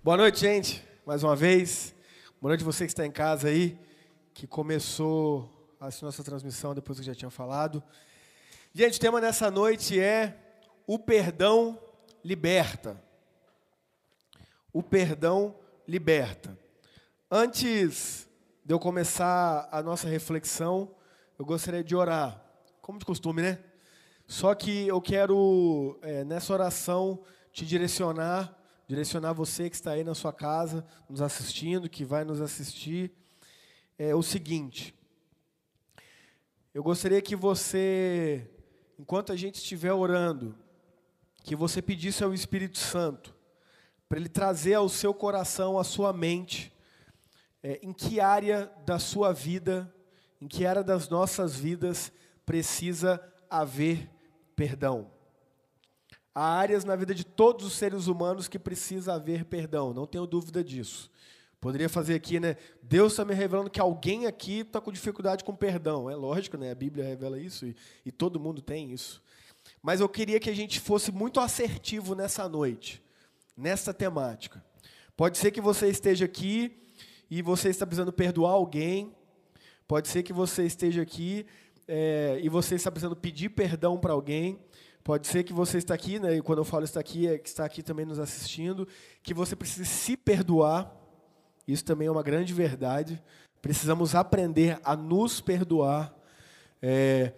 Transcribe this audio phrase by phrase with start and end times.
[0.00, 0.86] Boa noite, gente.
[1.04, 1.92] Mais uma vez.
[2.40, 3.76] Boa noite você que está em casa aí,
[4.32, 7.82] que começou a nossa transmissão depois que já tinha falado.
[8.72, 10.38] Gente, o tema nessa noite é
[10.86, 11.76] o perdão
[12.24, 13.02] liberta.
[14.72, 15.56] O perdão
[15.86, 16.56] liberta.
[17.28, 18.28] Antes
[18.64, 20.94] de eu começar a nossa reflexão,
[21.36, 22.40] eu gostaria de orar,
[22.80, 23.58] como de costume, né?
[24.28, 27.20] Só que eu quero, é, nessa oração,
[27.52, 28.57] te direcionar
[28.88, 33.12] direcionar você que está aí na sua casa, nos assistindo, que vai nos assistir,
[33.98, 34.94] é o seguinte.
[36.72, 38.50] Eu gostaria que você,
[38.98, 40.56] enquanto a gente estiver orando,
[41.44, 43.36] que você pedisse ao Espírito Santo,
[44.08, 46.72] para ele trazer ao seu coração, à sua mente,
[47.62, 49.92] é, em que área da sua vida,
[50.40, 52.10] em que área das nossas vidas
[52.46, 54.08] precisa haver
[54.56, 55.10] perdão.
[56.38, 60.24] Há áreas na vida de todos os seres humanos que precisa haver perdão, não tenho
[60.24, 61.10] dúvida disso.
[61.60, 62.56] Poderia fazer aqui, né?
[62.80, 66.08] Deus está me revelando que alguém aqui está com dificuldade com perdão.
[66.08, 66.70] É lógico, né?
[66.70, 67.74] A Bíblia revela isso e,
[68.06, 69.20] e todo mundo tem isso.
[69.82, 73.02] Mas eu queria que a gente fosse muito assertivo nessa noite,
[73.56, 74.64] nessa temática.
[75.16, 76.78] Pode ser que você esteja aqui
[77.28, 79.12] e você está precisando perdoar alguém.
[79.88, 81.44] Pode ser que você esteja aqui
[81.88, 84.56] é, e você está precisando pedir perdão para alguém.
[85.08, 87.48] Pode ser que você está aqui, né, e quando eu falo está aqui, é que
[87.48, 88.86] está aqui também nos assistindo,
[89.22, 90.94] que você precise se perdoar.
[91.66, 93.18] Isso também é uma grande verdade.
[93.62, 96.14] Precisamos aprender a nos perdoar.
[96.82, 97.32] É,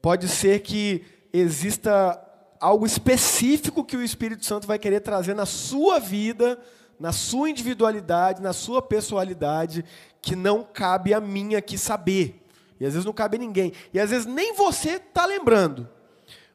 [0.00, 2.20] pode ser que exista
[2.58, 6.60] algo específico que o Espírito Santo vai querer trazer na sua vida,
[6.98, 9.84] na sua individualidade, na sua pessoalidade,
[10.20, 12.44] que não cabe a mim aqui saber.
[12.80, 13.72] E às vezes não cabe a ninguém.
[13.94, 15.88] E às vezes nem você está lembrando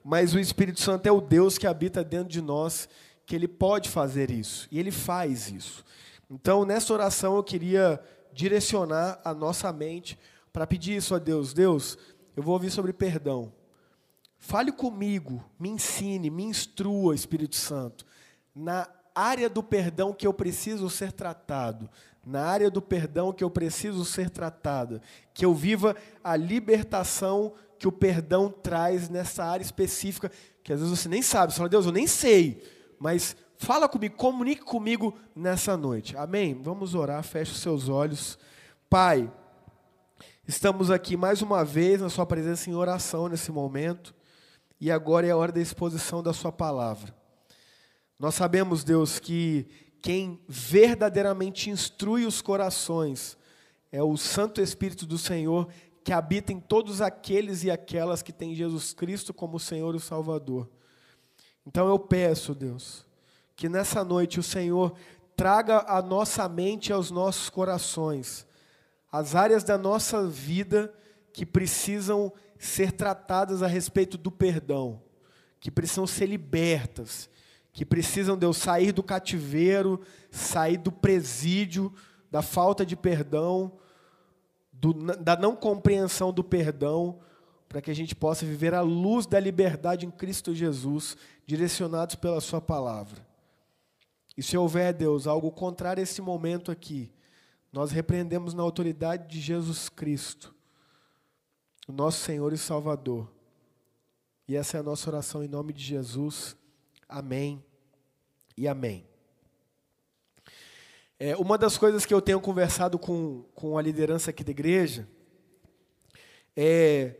[0.10, 2.88] mas o Espírito Santo é o Deus que habita dentro de nós,
[3.26, 5.84] que ele pode fazer isso, e ele faz isso.
[6.32, 10.18] Então, nessa oração, eu queria direcionar a nossa mente
[10.54, 11.52] para pedir isso a Deus.
[11.52, 11.98] Deus,
[12.38, 13.52] eu vou ouvir sobre perdão.
[14.38, 18.06] Fale comigo, me ensine, me instrua, Espírito Santo,
[18.56, 21.90] na área do perdão que eu preciso ser tratado,
[22.26, 25.02] na área do perdão que eu preciso ser tratada,
[25.34, 30.32] que eu viva a libertação que o perdão traz nessa área específica,
[30.64, 31.54] que às vezes você nem sabe.
[31.54, 32.64] Você fala, Deus, eu nem sei,
[33.00, 36.16] mas fala comigo, comunique comigo nessa noite.
[36.18, 36.60] Amém?
[36.62, 38.38] Vamos orar, feche os seus olhos.
[38.90, 39.32] Pai,
[40.48, 44.14] estamos aqui mais uma vez na Sua presença em oração nesse momento,
[44.80, 47.16] e agora é a hora da exposição da Sua palavra.
[48.20, 49.68] Nós sabemos, Deus, que
[50.02, 53.38] quem verdadeiramente instrui os corações
[53.92, 55.68] é o Santo Espírito do Senhor
[56.08, 60.70] que habita em todos aqueles e aquelas que têm Jesus Cristo como Senhor e Salvador.
[61.66, 63.06] Então eu peço, Deus,
[63.58, 64.96] que nessa noite o Senhor
[65.36, 68.48] traga à nossa mente e aos nossos corações
[69.12, 70.94] as áreas da nossa vida
[71.34, 75.02] que precisam ser tratadas a respeito do perdão,
[75.60, 77.30] que precisam ser libertas,
[77.74, 80.00] que precisam, Deus, sair do cativeiro,
[80.32, 81.94] sair do presídio,
[82.32, 83.78] da falta de perdão
[84.80, 87.20] do, da não compreensão do perdão,
[87.68, 92.40] para que a gente possa viver a luz da liberdade em Cristo Jesus, direcionados pela
[92.40, 93.26] Sua palavra.
[94.38, 97.12] E se houver, Deus, algo contrário a esse momento aqui,
[97.74, 100.54] nós repreendemos na autoridade de Jesus Cristo,
[101.88, 103.30] o nosso Senhor e Salvador.
[104.48, 106.56] E essa é a nossa oração em nome de Jesus.
[107.10, 107.64] Amém
[108.56, 109.06] e amém.
[111.20, 115.08] É, uma das coisas que eu tenho conversado com, com a liderança aqui da igreja
[116.56, 117.16] é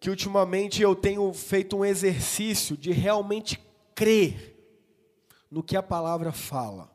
[0.00, 3.58] que ultimamente eu tenho feito um exercício de realmente
[3.94, 4.54] crer
[5.48, 6.90] no que a palavra fala.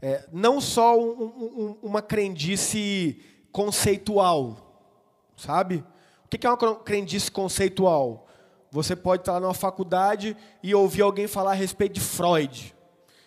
[0.00, 3.22] É, não só um, um, uma crendice
[3.52, 4.90] conceitual,
[5.36, 5.84] sabe?
[6.24, 8.26] O que é uma crendice conceitual?
[8.70, 12.74] Você pode estar numa faculdade e ouvir alguém falar a respeito de Freud.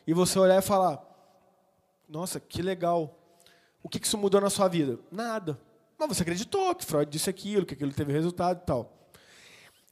[0.05, 1.06] E você olhar e falar,
[2.07, 3.17] nossa, que legal.
[3.83, 4.99] O que isso mudou na sua vida?
[5.11, 5.59] Nada.
[5.97, 8.93] Mas você acreditou que Freud disse aquilo, que aquilo teve resultado e tal.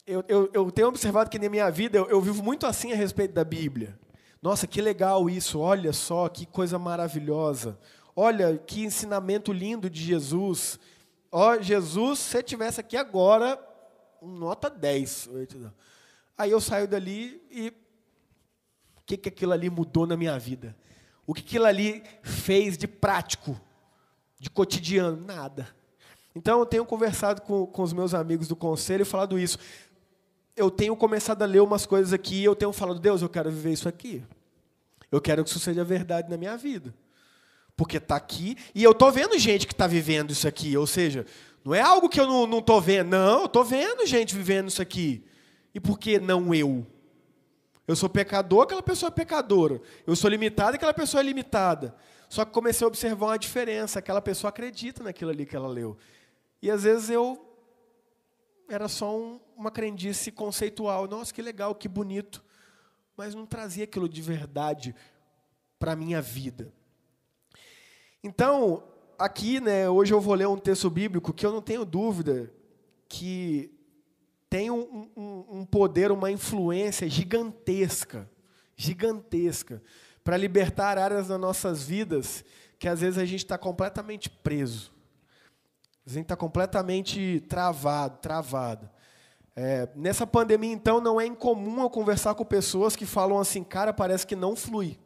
[0.06, 2.96] Eu, eu, eu tenho observado que na minha vida eu, eu vivo muito assim a
[2.96, 3.98] respeito da Bíblia.
[4.42, 7.80] Nossa, que legal isso, olha só, que coisa maravilhosa.
[8.16, 10.80] Olha, que ensinamento lindo de Jesus.
[11.32, 13.60] Ó, oh, Jesus, se você estivesse aqui agora,
[14.22, 15.30] nota 10.
[16.38, 17.70] Aí eu saio dali e
[18.98, 20.76] o que, que aquilo ali mudou na minha vida?
[21.28, 23.60] O que aquilo ali fez de prático,
[24.40, 25.18] de cotidiano?
[25.26, 25.68] Nada.
[26.36, 29.58] Então eu tenho conversado com, com os meus amigos do conselho e falado isso.
[30.56, 33.50] Eu tenho começado a ler umas coisas aqui e eu tenho falado, Deus, eu quero
[33.50, 34.24] viver isso aqui.
[35.12, 36.94] Eu quero que isso seja verdade na minha vida.
[37.76, 40.78] Porque está aqui e eu estou vendo gente que está vivendo isso aqui.
[40.78, 41.26] Ou seja,
[41.64, 43.10] não é algo que eu não estou vendo.
[43.10, 45.26] Não, eu estou vendo gente vivendo isso aqui.
[45.74, 46.86] E por que não eu?
[47.88, 49.82] Eu sou pecador, aquela pessoa é pecadora.
[50.08, 51.96] Eu sou limitado, aquela pessoa é limitada.
[52.28, 54.00] Só que comecei a observar uma diferença.
[54.00, 55.98] Aquela pessoa acredita naquilo ali que ela leu.
[56.62, 57.46] E às vezes eu
[58.68, 61.08] era só um, uma crendice conceitual.
[61.08, 62.44] Nossa, que legal, que bonito.
[63.16, 64.96] Mas não trazia aquilo de verdade
[65.78, 66.74] para a minha vida.
[68.24, 68.84] Então,
[69.20, 72.52] aqui, né, hoje eu vou ler um texto bíblico que eu não tenho dúvida
[73.08, 73.75] que
[74.56, 78.26] tem um, um, um poder, uma influência gigantesca,
[78.74, 79.84] gigantesca,
[80.24, 82.46] para libertar áreas das nossas vidas
[82.80, 84.94] que às vezes a gente está completamente preso.
[86.08, 88.90] A gente está completamente travado, travado.
[89.58, 93.92] É, nessa pandemia, então, não é incomum eu conversar com pessoas que falam assim, cara,
[93.92, 94.98] parece que não flui.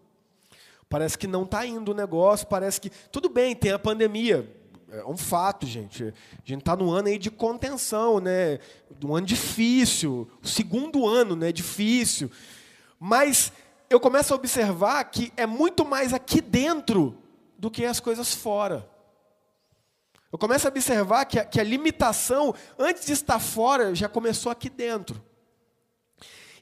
[0.88, 2.92] Parece que não está indo o negócio, parece que.
[3.12, 4.48] Tudo bem, tem a pandemia.
[4.92, 6.04] É um fato, gente.
[6.04, 8.60] A gente está no ano aí de contenção, né?
[9.04, 10.30] Um ano difícil.
[10.42, 11.52] O segundo ano, né?
[11.52, 12.32] Difícil.
[13.00, 13.52] Mas
[13.90, 17.18] eu começo a observar que é muito mais aqui dentro
[17.58, 18.90] do que as coisas fora.
[20.32, 24.52] Eu começo a observar que a, que a limitação, antes de estar fora, já começou
[24.52, 25.22] aqui dentro.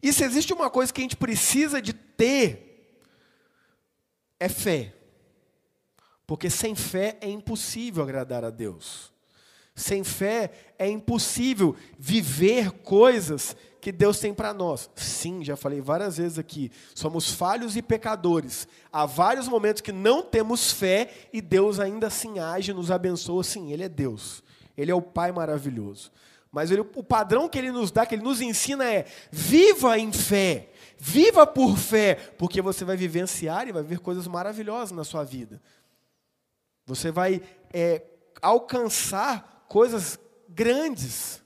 [0.02, 2.68] E se existe uma coisa que a gente precisa de ter
[4.40, 4.94] é fé.
[6.28, 9.14] Porque sem fé é impossível agradar a Deus.
[9.74, 14.90] Sem fé é impossível viver coisas que Deus tem para nós.
[14.96, 18.68] Sim, já falei várias vezes aqui, somos falhos e pecadores.
[18.92, 23.44] Há vários momentos que não temos fé e Deus ainda assim age, nos abençoa.
[23.44, 24.44] Sim, Ele é Deus.
[24.76, 26.12] Ele é o Pai maravilhoso.
[26.52, 30.12] Mas ele, o padrão que Ele nos dá, que Ele nos ensina é: viva em
[30.12, 30.70] fé.
[30.98, 35.62] Viva por fé, porque você vai vivenciar e vai ver coisas maravilhosas na sua vida.
[36.88, 37.42] Você vai
[37.72, 38.02] é,
[38.42, 40.18] alcançar coisas
[40.50, 41.44] grandes.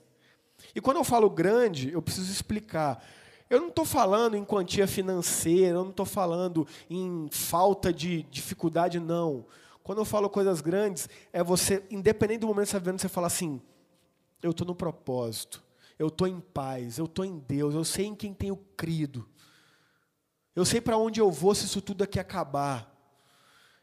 [0.74, 3.04] E quando eu falo grande, eu preciso explicar.
[3.50, 8.98] Eu não estou falando em quantia financeira, eu não estou falando em falta de dificuldade,
[8.98, 9.44] não.
[9.82, 13.08] Quando eu falo coisas grandes, é você, independente do momento que você está vivendo, você
[13.08, 13.60] fala assim:
[14.42, 15.62] eu estou no propósito,
[15.98, 19.28] eu estou em paz, eu estou em Deus, eu sei em quem tenho crido.
[20.54, 22.91] Eu sei para onde eu vou se isso tudo aqui acabar.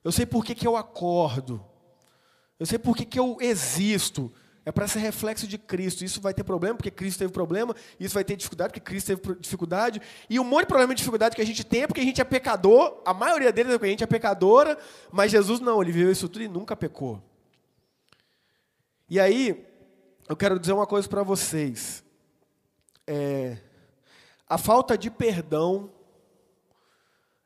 [0.03, 1.63] Eu sei por que, que eu acordo.
[2.59, 4.31] Eu sei por que, que eu existo.
[4.65, 6.03] É para ser reflexo de Cristo.
[6.03, 7.75] Isso vai ter problema, porque Cristo teve problema.
[7.99, 10.01] Isso vai ter dificuldade, porque Cristo teve dificuldade.
[10.29, 12.21] E um monte de problema e dificuldade que a gente tem é porque a gente
[12.21, 13.01] é pecador.
[13.05, 14.77] A maioria deles é porque a gente é pecadora.
[15.11, 17.21] Mas Jesus não, ele viveu isso tudo e nunca pecou.
[19.09, 19.65] E aí,
[20.27, 22.03] eu quero dizer uma coisa para vocês.
[23.07, 23.57] É,
[24.47, 25.91] a falta de perdão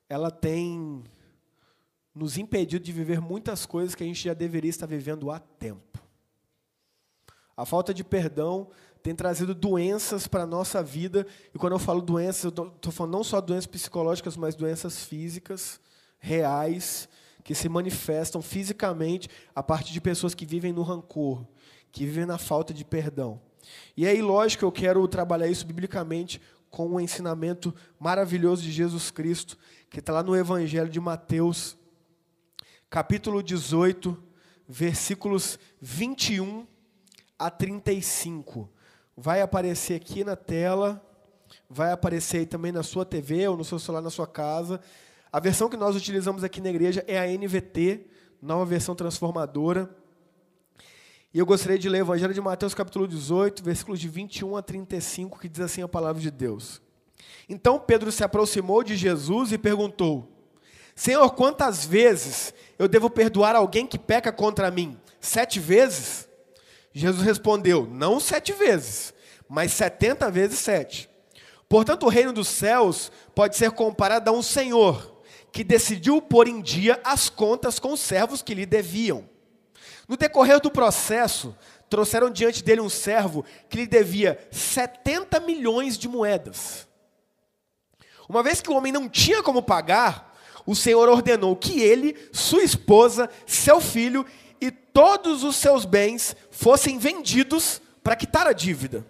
[0.09, 1.03] ela tem
[2.13, 6.00] nos impedido de viver muitas coisas que a gente já deveria estar vivendo há tempo.
[7.56, 8.69] A falta de perdão
[9.01, 13.13] tem trazido doenças para a nossa vida, e quando eu falo doenças, eu estou falando
[13.13, 15.80] não só doenças psicológicas, mas doenças físicas,
[16.19, 17.10] reais,
[17.44, 21.45] que se manifestam fisicamente a partir de pessoas que vivem no rancor,
[21.92, 23.42] que vivem na falta de perdão.
[23.95, 29.12] E aí, lógico, eu quero trabalhar isso biblicamente com o um ensinamento maravilhoso de Jesus
[29.12, 29.57] Cristo,
[29.89, 31.77] que está lá no Evangelho de Mateus,
[32.94, 34.16] capítulo 18,
[34.69, 36.68] versículos 21
[37.40, 38.69] a 35.
[39.18, 41.04] Vai aparecer aqui na tela,
[41.68, 44.80] vai aparecer aí também na sua TV ou no seu celular na sua casa.
[45.31, 48.06] A versão que nós utilizamos aqui na igreja é a NVT,
[48.40, 49.90] nova versão transformadora.
[51.33, 54.62] E eu gostaria de ler o Evangelho de Mateus, capítulo 18, versículos de 21 a
[54.62, 56.80] 35, que diz assim a palavra de Deus.
[57.50, 60.32] Então Pedro se aproximou de Jesus e perguntou:
[60.95, 65.00] Senhor, quantas vezes eu devo perdoar alguém que peca contra mim?
[65.19, 66.28] Sete vezes?
[66.94, 69.14] Jesus respondeu: Não sete vezes,
[69.50, 71.09] mas setenta vezes sete.
[71.68, 75.21] Portanto, o reino dos céus pode ser comparado a um senhor
[75.52, 79.28] que decidiu pôr em dia as contas com os servos que lhe deviam.
[80.07, 81.56] No decorrer do processo,
[81.90, 86.88] trouxeram diante dele um servo que lhe devia 70 milhões de moedas.
[88.28, 90.32] Uma vez que o homem não tinha como pagar,
[90.65, 94.25] o Senhor ordenou que ele, sua esposa, seu filho
[94.61, 99.05] e todos os seus bens fossem vendidos para quitar a dívida.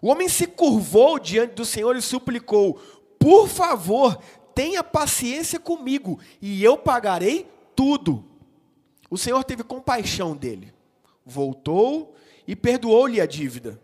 [0.00, 2.74] O homem se curvou diante do Senhor e suplicou:
[3.18, 4.18] Por favor,
[4.54, 8.24] tenha paciência comigo e eu pagarei tudo.
[9.10, 10.72] O Senhor teve compaixão dele,
[11.24, 12.14] voltou
[12.46, 13.80] e perdoou-lhe a dívida.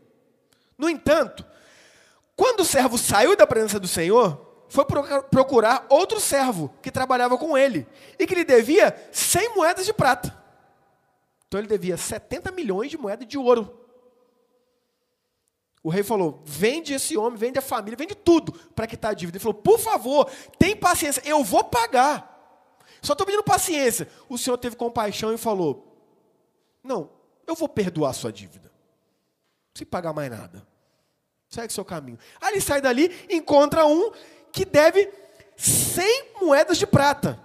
[0.79, 1.45] No entanto,
[2.35, 4.87] quando o servo saiu da presença do Senhor, foi
[5.31, 7.87] procurar outro servo que trabalhava com ele
[8.19, 10.35] e que lhe devia 100 moedas de prata.
[11.47, 13.79] Então ele devia 70 milhões de moedas de ouro.
[15.83, 19.37] O rei falou: vende esse homem, vende a família, vende tudo para quitar a dívida.
[19.37, 22.31] Ele falou: por favor, tem paciência, eu vou pagar.
[23.03, 24.09] Só estou pedindo paciência.
[24.27, 26.03] O senhor teve compaixão e falou:
[26.83, 27.11] não,
[27.47, 28.69] eu vou perdoar a sua dívida.
[28.69, 30.67] Não precisa pagar mais nada.
[31.51, 32.19] Segue seu caminho.
[32.41, 34.11] Aí ele sai dali, encontra um
[34.53, 35.11] que deve
[35.57, 37.41] 100 moedas de prata.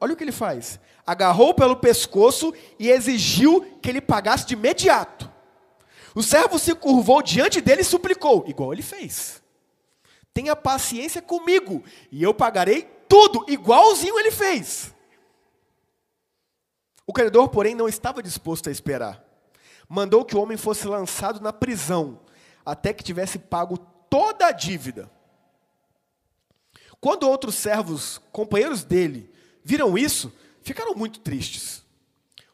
[0.00, 0.80] Olha o que ele faz.
[1.06, 5.30] Agarrou pelo pescoço e exigiu que ele pagasse de imediato.
[6.14, 9.42] O servo se curvou diante dele e suplicou, igual ele fez.
[10.32, 14.94] Tenha paciência comigo, e eu pagarei tudo, igualzinho ele fez.
[17.06, 19.22] O credor, porém, não estava disposto a esperar.
[19.88, 22.20] Mandou que o homem fosse lançado na prisão,
[22.64, 23.78] até que tivesse pago
[24.10, 25.10] toda a dívida.
[27.00, 29.30] Quando outros servos, companheiros dele,
[29.62, 31.84] viram isso, ficaram muito tristes.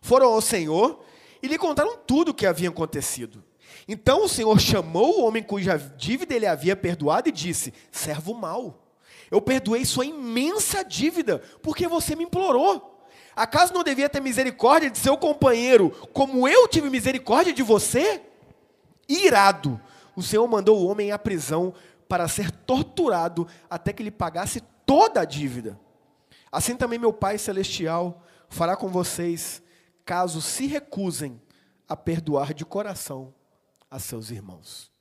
[0.00, 1.04] Foram ao Senhor
[1.42, 3.42] e lhe contaram tudo o que havia acontecido.
[3.86, 8.82] Então o Senhor chamou o homem cuja dívida ele havia perdoado e disse: Servo mau,
[9.30, 12.90] eu perdoei sua imensa dívida, porque você me implorou.
[13.34, 18.20] Acaso não devia ter misericórdia de seu companheiro, como eu tive misericórdia de você?
[19.08, 19.80] Irado,
[20.14, 21.72] o Senhor mandou o homem à prisão
[22.12, 25.80] para ser torturado até que ele pagasse toda a dívida.
[26.52, 29.62] Assim também meu Pai Celestial fará com vocês,
[30.04, 31.40] caso se recusem
[31.88, 33.34] a perdoar de coração
[33.90, 34.92] a seus irmãos.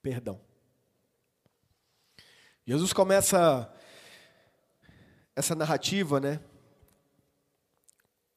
[0.00, 0.40] Perdão.
[2.64, 3.68] Jesus começa
[5.34, 6.40] essa narrativa, né?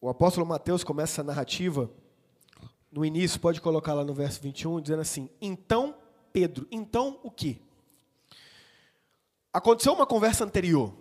[0.02, 1.92] O apóstolo Mateus começa essa narrativa
[2.92, 5.96] no início, pode colocar lá no verso 21, dizendo assim: Então
[6.34, 7.62] Pedro, então o que?
[9.54, 10.94] Aconteceu uma conversa anterior.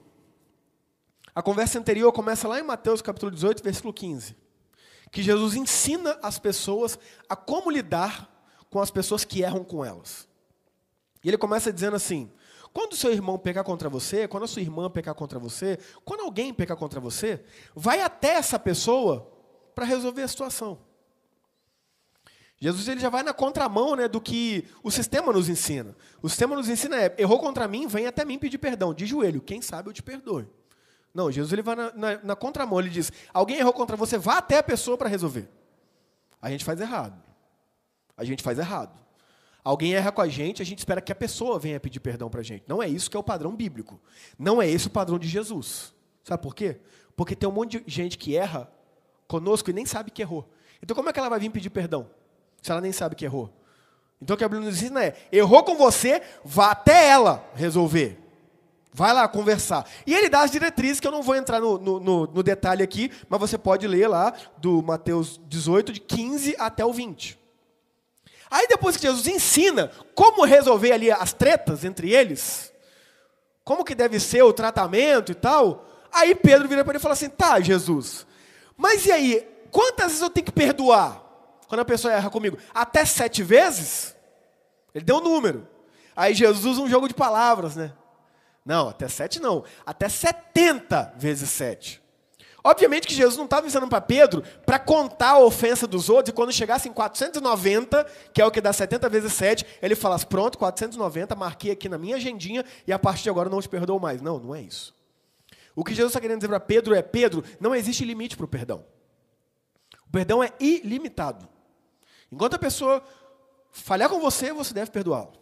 [1.35, 4.49] A conversa anterior começa lá em Mateus capítulo 18, versículo 15
[5.11, 8.30] que Jesus ensina as pessoas a como lidar
[8.71, 10.28] com as pessoas que erram com elas.
[11.25, 12.30] E ele começa dizendo assim:
[12.73, 16.52] quando seu irmão pecar contra você, quando a sua irmã pecar contra você, quando alguém
[16.52, 17.42] pecar contra você,
[17.75, 19.30] vai até essa pessoa
[19.75, 20.78] para resolver a situação.
[22.60, 25.96] Jesus ele já vai na contramão né, do que o sistema nos ensina.
[26.20, 29.40] O sistema nos ensina é, errou contra mim, vem até mim pedir perdão, de joelho,
[29.40, 30.46] quem sabe eu te perdoe.
[31.14, 34.38] Não, Jesus ele vai na, na, na contramão, ele diz: alguém errou contra você, vá
[34.38, 35.48] até a pessoa para resolver.
[36.42, 37.22] A gente faz errado.
[38.16, 38.98] A gente faz errado.
[39.62, 42.40] Alguém erra com a gente, a gente espera que a pessoa venha pedir perdão para
[42.40, 42.64] a gente.
[42.66, 44.00] Não é isso que é o padrão bíblico.
[44.38, 45.92] Não é esse o padrão de Jesus.
[46.24, 46.80] Sabe por quê?
[47.16, 48.70] Porque tem um monte de gente que erra
[49.26, 50.48] conosco e nem sabe que errou.
[50.82, 52.08] Então como é que ela vai vir pedir perdão?
[52.62, 53.50] Se ela nem sabe que errou.
[54.20, 58.18] Então o que a Bíblia nos ensina é: errou com você, vá até ela resolver.
[58.92, 59.88] Vai lá conversar.
[60.06, 62.82] E ele dá as diretrizes, que eu não vou entrar no, no, no, no detalhe
[62.82, 67.38] aqui, mas você pode ler lá do Mateus 18, de 15 até o 20.
[68.50, 72.72] Aí depois que Jesus ensina como resolver ali as tretas entre eles,
[73.62, 77.12] como que deve ser o tratamento e tal, aí Pedro vira para ele e fala
[77.12, 78.26] assim: tá, Jesus,
[78.76, 81.27] mas e aí, quantas vezes eu tenho que perdoar
[81.68, 82.58] quando a pessoa erra comigo?
[82.75, 84.16] Até sete vezes?
[84.94, 85.68] Ele deu um número.
[86.16, 87.92] Aí Jesus um jogo de palavras, né?
[88.64, 89.64] Não, até sete não.
[89.87, 92.02] Até 70 vezes sete.
[92.64, 96.34] Obviamente que Jesus não estava ensinando para Pedro para contar a ofensa dos outros e
[96.34, 100.58] quando chegasse em 490, que é o que dá 70 vezes 7, ele falasse: Pronto,
[100.58, 104.20] 490, marquei aqui na minha agendinha e a partir de agora não te perdoo mais.
[104.20, 104.94] Não, não é isso.
[105.75, 108.48] O que Jesus está querendo dizer para Pedro é: Pedro, não existe limite para o
[108.48, 108.84] perdão.
[110.06, 111.48] O perdão é ilimitado.
[112.30, 113.02] Enquanto a pessoa
[113.73, 115.32] falhar com você, você deve perdoá-lo.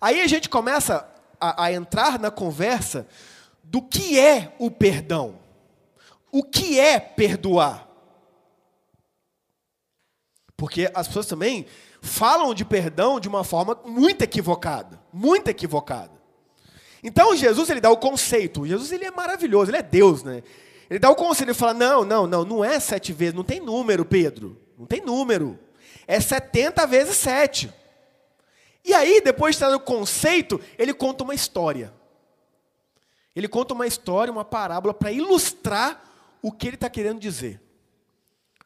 [0.00, 1.08] Aí a gente começa
[1.40, 3.06] a, a entrar na conversa
[3.62, 5.38] do que é o perdão.
[6.30, 7.88] O que é perdoar?
[10.56, 11.66] Porque as pessoas também
[12.00, 16.12] falam de perdão de uma forma muito equivocada, muito equivocada.
[17.02, 18.66] Então Jesus ele dá o conceito.
[18.66, 20.42] Jesus ele é maravilhoso, ele é Deus, né?
[20.88, 23.60] Ele dá o conceito, ele fala: não, não, não, não é sete vezes, não tem
[23.60, 25.58] número, Pedro, não tem número.
[26.06, 27.72] É 70 vezes sete.
[28.84, 31.92] E aí, depois de estar no conceito, ele conta uma história.
[33.34, 36.02] Ele conta uma história, uma parábola, para ilustrar
[36.42, 37.60] o que ele está querendo dizer.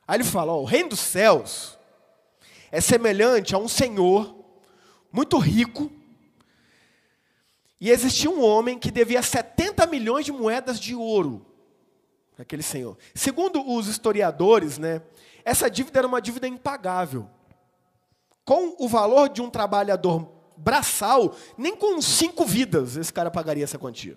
[0.07, 1.79] Aí ele fala: ó, o reino dos céus
[2.71, 4.35] é semelhante a um senhor
[5.13, 5.91] muito rico.
[7.81, 11.47] E existia um homem que devia 70 milhões de moedas de ouro.
[12.37, 12.97] Aquele senhor.
[13.15, 15.03] Segundo os historiadores, né,
[15.49, 17.29] essa dívida era uma dívida impagável
[18.45, 23.79] com o valor de um trabalhador braçal, nem com cinco vidas esse cara pagaria essa
[23.79, 24.17] quantia.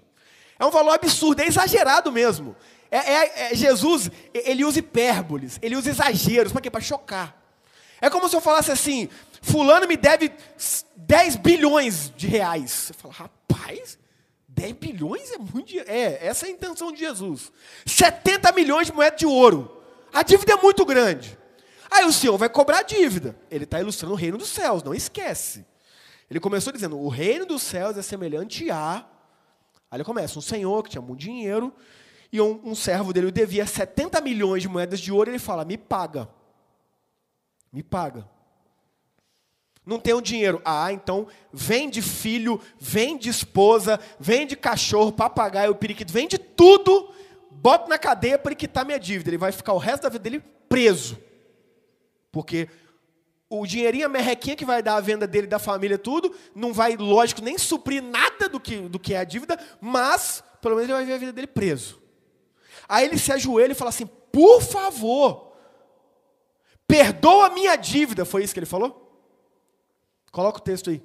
[0.60, 2.56] É um valor absurdo, é exagerado mesmo.
[2.90, 6.70] É, é, é Jesus, ele usa hipérboles, ele usa exageros, para quê?
[6.70, 7.42] Para chocar.
[8.02, 9.08] É como se eu falasse assim,
[9.42, 10.32] fulano me deve
[10.98, 12.72] 10 bilhões de reais.
[12.72, 13.98] Você fala, rapaz,
[14.50, 15.90] 10 bilhões é muito dinheiro.
[15.90, 17.52] É, essa é a intenção de Jesus.
[17.86, 19.81] 70 milhões de moedas de ouro.
[20.14, 21.38] A dívida é muito grande.
[21.90, 23.36] Aí o Senhor vai cobrar a dívida.
[23.50, 25.66] Ele está ilustrando o reino dos céus, não esquece.
[26.30, 29.06] Ele começou dizendo: o reino dos céus é semelhante a.
[29.90, 31.74] Aí ele começa: um senhor que tinha muito dinheiro,
[32.32, 35.66] e um, um servo dele devia 70 milhões de moedas de ouro, e ele fala:
[35.66, 36.30] me paga.
[37.72, 38.26] Me paga.
[39.86, 40.62] Não tenho dinheiro.
[40.64, 47.14] Ah, então vende filho, vende esposa, vende cachorro, papagaio, periquito, vende tudo,
[47.62, 49.30] bota na cadeia para quitar minha dívida.
[49.30, 51.18] Ele vai ficar o resto da vida dele preso.
[52.32, 52.68] Porque
[53.48, 56.98] o dinheirinho, a merrequinha que vai dar a venda dele, da família, tudo, não vai,
[56.98, 60.98] lógico, nem suprir nada do que, do que é a dívida, mas pelo menos ele
[60.98, 62.02] vai ver a vida dele preso.
[62.90, 65.54] Aí ele se ajoelha e fala assim: por favor,
[66.88, 68.26] perdoa a minha dívida.
[68.26, 68.98] Foi isso que ele falou?
[70.32, 71.04] Coloca o texto aí.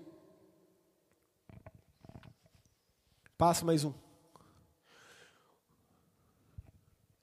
[3.37, 3.91] Passa mais um.
[3.91, 3.95] O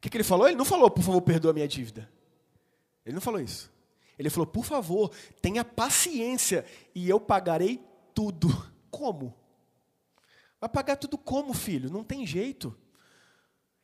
[0.04, 0.48] que, que ele falou?
[0.48, 2.10] Ele não falou, por favor, perdoa a minha dívida.
[3.06, 3.72] Ele não falou isso.
[4.20, 7.82] Ele falou: por favor, tenha paciência e eu pagarei
[8.14, 8.50] tudo.
[8.92, 9.34] Como?
[10.60, 11.90] Vai pagar tudo como, filho?
[11.90, 12.74] Não tem jeito.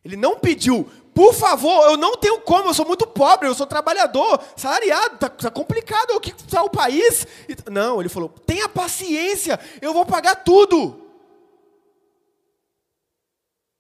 [0.06, 3.68] Ele não pediu, por favor, eu não tenho como, eu sou muito pobre, eu sou
[3.68, 7.28] trabalhador, salariado, está tá complicado, o que está o país?
[7.70, 11.09] Não, ele falou, tenha paciência, eu vou pagar tudo.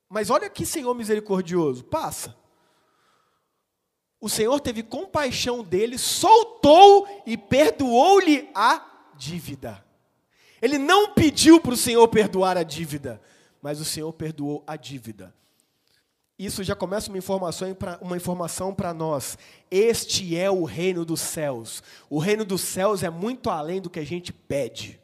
[0.10, 2.36] Mas olha que Senhor misericordioso, passa.
[4.20, 8.86] O Senhor teve compaixão dele, soltou e perdoou-lhe a
[9.16, 9.86] dívida.
[10.62, 13.22] Ele não pediu para o Senhor perdoar a dívida,
[13.62, 15.34] mas o Senhor perdoou a dívida.
[16.38, 19.38] Isso já começa uma informação para uma informação para nós.
[19.69, 21.84] Este é o reino dos céus.
[22.10, 25.00] O reino dos céus é muito além do que a gente pede.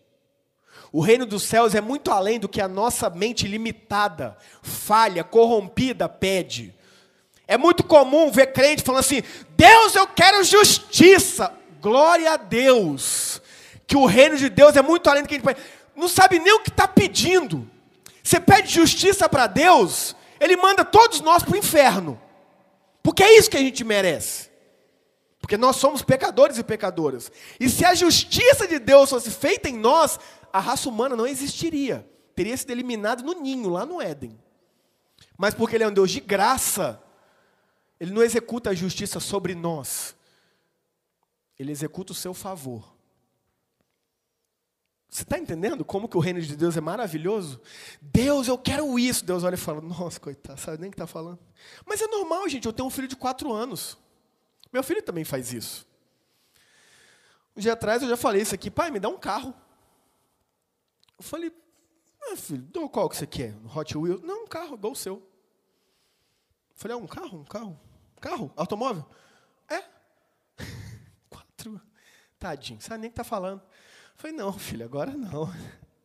[0.95, 6.07] O reino dos céus é muito além do que a nossa mente limitada, falha, corrompida
[6.07, 6.73] pede.
[7.45, 9.21] É muito comum ver crente falando assim:
[9.57, 11.53] Deus, eu quero justiça.
[11.81, 13.41] Glória a Deus.
[13.85, 15.59] Que o reino de Deus é muito além do que a gente pede.
[15.93, 17.69] Não sabe nem o que está pedindo.
[18.23, 22.17] Você pede justiça para Deus, Ele manda todos nós para o inferno.
[23.03, 24.49] Porque é isso que a gente merece.
[25.41, 27.29] Porque nós somos pecadores e pecadoras.
[27.59, 30.17] E se a justiça de Deus fosse feita em nós,
[30.55, 32.09] a raça humana não existiria.
[32.33, 34.39] Teria sido eliminado no ninho, lá no Éden.
[35.37, 37.03] Mas porque Ele é um Deus de graça,
[37.99, 40.15] ele não executa a justiça sobre nós.
[41.59, 42.95] Ele executa o seu favor.
[45.09, 47.59] Você está entendendo como que o reino de Deus é maravilhoso?
[48.01, 49.25] Deus, eu quero isso.
[49.25, 51.39] Deus olha e fala, nossa, coitado, sabe nem o que está falando.
[51.85, 53.97] Mas é normal, gente, eu tenho um filho de quatro anos.
[54.71, 55.85] Meu filho também faz isso.
[57.55, 59.53] Um dia atrás eu já falei isso aqui, pai, me dá um carro.
[61.17, 61.51] Eu falei,
[62.21, 63.55] ah, filho, qual que você quer?
[63.55, 64.21] Um Hot Wheels?
[64.21, 65.27] Não, um carro, igual o seu.
[66.73, 67.39] Falei, ah, um carro?
[67.39, 67.79] Um carro?
[68.19, 68.51] Carro?
[68.55, 69.05] Automóvel?
[69.69, 69.83] É.
[71.29, 71.81] Quatro.
[72.39, 73.61] Tadinho, sabe nem o que está falando.
[74.15, 75.45] Falei, não, filho, agora não.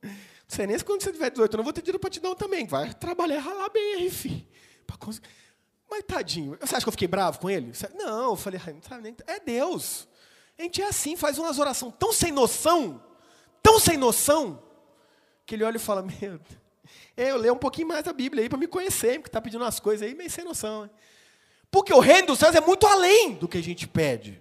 [0.03, 2.19] Não sei nem se quando você tiver 18, eu não vou ter dinheiro para te
[2.19, 2.67] dar um também.
[2.67, 4.45] Vai trabalhar ralar bem aí, filho.
[5.89, 7.73] Mas tadinho, você acha que eu fiquei bravo com ele?
[7.95, 9.17] Não, eu falei, não sabe nem.
[9.29, 10.09] É Deus.
[10.59, 13.01] A gente é assim, faz umas orações tão sem noção,
[13.63, 14.61] tão sem noção,
[15.51, 16.39] que ele olha e fala, meu.
[17.17, 19.63] É, eu leio um pouquinho mais a Bíblia aí para me conhecer, porque está pedindo
[19.65, 20.85] umas coisas aí meio sem noção.
[20.85, 20.91] Hein?
[21.73, 24.41] Porque o reino dos céus é muito além do que a gente pede.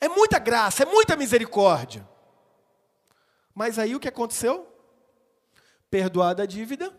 [0.00, 2.08] É muita graça, é muita misericórdia.
[3.52, 4.66] Mas aí o que aconteceu?
[5.90, 6.94] Perdoada a dívida,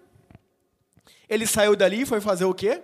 [1.29, 2.83] ele saiu dali e foi fazer o quê?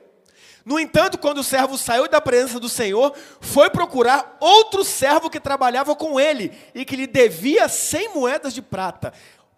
[0.67, 5.39] No entanto, quando o servo saiu da presença do Senhor, foi procurar outro servo que
[5.39, 9.13] trabalhava com ele e que lhe devia cem moedas de prata.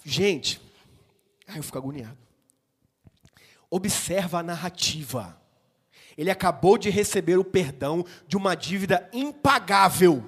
[0.09, 0.59] Gente,
[1.49, 2.17] Ai, eu fico agoniado.
[3.71, 5.39] Observa a narrativa.
[6.15, 10.23] Ele acabou de receber o perdão de uma dívida impagável.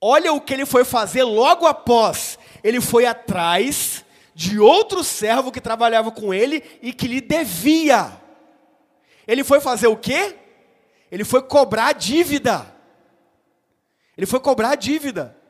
[0.00, 2.38] Olha o que ele foi fazer logo após.
[2.62, 8.20] Ele foi atrás de outro servo que trabalhava com ele e que lhe devia.
[9.26, 10.36] Ele foi fazer o quê?
[11.10, 12.74] Ele foi cobrar a dívida.
[14.16, 15.43] Ele foi cobrar a dívida.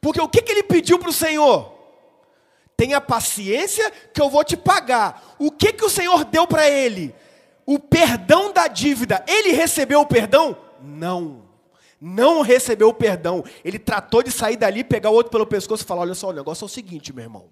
[0.00, 1.78] Porque o que, que ele pediu para o Senhor?
[2.76, 5.36] Tenha paciência que eu vou te pagar.
[5.38, 7.14] O que que o Senhor deu para ele?
[7.66, 9.22] O perdão da dívida.
[9.28, 10.56] Ele recebeu o perdão?
[10.80, 11.42] Não.
[12.00, 13.44] Não recebeu o perdão.
[13.62, 16.32] Ele tratou de sair dali, pegar o outro pelo pescoço e falar: Olha só, o
[16.32, 17.50] negócio é o seguinte, meu irmão.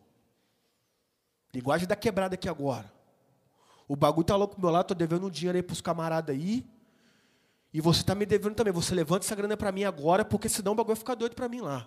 [1.52, 2.90] Linguagem da quebrada aqui agora.
[3.86, 6.64] O bagulho tá louco pro meu lado, tô devendo um dinheiro aí pros camaradas aí.
[7.72, 8.72] E você tá me devendo também.
[8.72, 11.48] Você levanta essa grana para mim agora, porque senão o bagulho vai ficar doido para
[11.48, 11.86] mim lá.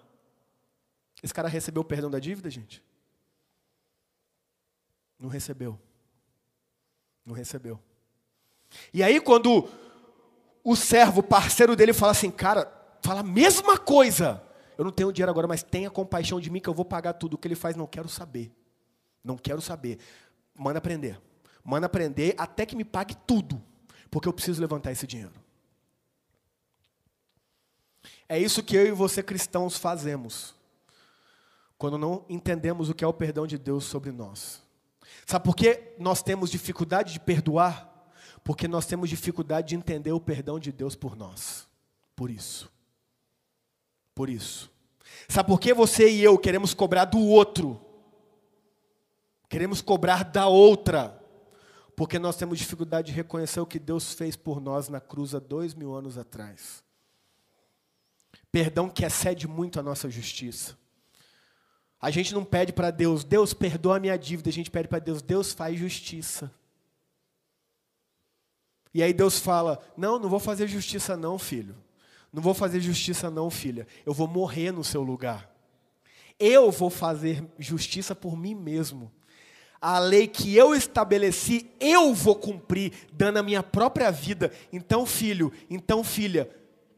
[1.22, 2.84] Esse cara recebeu o perdão da dívida, gente?
[5.20, 5.80] Não recebeu.
[7.26, 7.80] Não recebeu.
[8.94, 9.70] E aí, quando
[10.64, 14.44] o servo, parceiro dele, fala assim, cara, fala a mesma coisa.
[14.78, 17.36] Eu não tenho dinheiro agora, mas tenha compaixão de mim que eu vou pagar tudo.
[17.36, 18.52] O que ele faz, não quero saber.
[19.24, 20.00] Não quero saber.
[20.56, 21.22] Manda aprender.
[21.64, 23.62] Manda aprender até que me pague tudo.
[24.10, 25.34] Porque eu preciso levantar esse dinheiro.
[28.28, 30.56] É isso que eu e você cristãos fazemos.
[31.82, 34.62] Quando não entendemos o que é o perdão de Deus sobre nós.
[35.26, 37.92] Sabe por que nós temos dificuldade de perdoar?
[38.44, 41.68] Porque nós temos dificuldade de entender o perdão de Deus por nós.
[42.16, 42.72] Por isso.
[44.14, 44.72] Por isso.
[45.28, 47.84] Sabe por que você e eu queremos cobrar do outro?
[49.50, 51.20] Queremos cobrar da outra.
[51.96, 55.40] Porque nós temos dificuldade de reconhecer o que Deus fez por nós na cruz há
[55.40, 56.84] dois mil anos atrás.
[58.52, 60.80] Perdão que excede muito a nossa justiça.
[62.02, 64.98] A gente não pede para Deus, Deus perdoa a minha dívida, a gente pede para
[64.98, 66.52] Deus, Deus faz justiça.
[68.94, 71.76] E aí Deus fala: Não, não vou fazer justiça, não, filho.
[72.34, 73.86] Não vou fazer justiça, não, filha.
[74.06, 75.50] Eu vou morrer no seu lugar.
[76.40, 79.12] Eu vou fazer justiça por mim mesmo.
[79.80, 84.52] A lei que eu estabeleci, eu vou cumprir, dando a minha própria vida.
[84.72, 86.50] Então, filho, então, filha,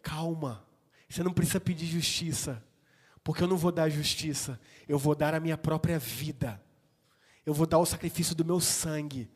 [0.02, 0.66] calma.
[1.10, 2.64] Você não precisa pedir justiça,
[3.24, 4.60] porque eu não vou dar justiça.
[4.88, 6.62] Eu vou dar a minha própria vida.
[7.46, 9.30] Eu vou dar o sacrifício do meu sangue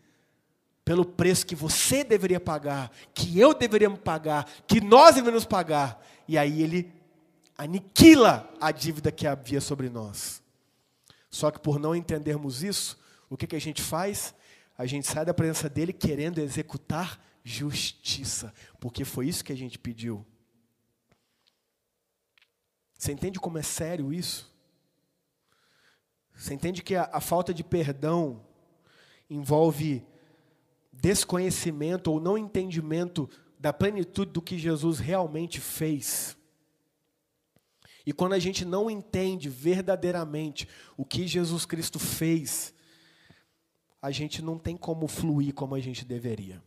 [0.84, 6.02] pelo preço que você deveria pagar, que eu deveria pagar, que nós deveríamos pagar.
[6.28, 6.93] E aí ele
[7.58, 10.41] aniquila a dívida que havia sobre nós.
[11.30, 12.97] Só que por não entendermos isso,
[13.30, 14.34] o que, que a gente faz?
[14.78, 19.78] A gente sai da presença dele querendo executar justiça, porque foi isso que a gente
[19.78, 20.26] pediu.
[22.98, 24.52] Você entende como é sério isso?
[26.34, 28.46] Você entende que a, a falta de perdão
[29.30, 30.06] envolve
[30.92, 33.30] desconhecimento ou não entendimento
[33.60, 36.38] da plenitude do que Jesus realmente fez.
[38.06, 42.74] E quando a gente não entende verdadeiramente o que Jesus Cristo fez,
[44.02, 46.64] a gente não tem como fluir como a gente deveria.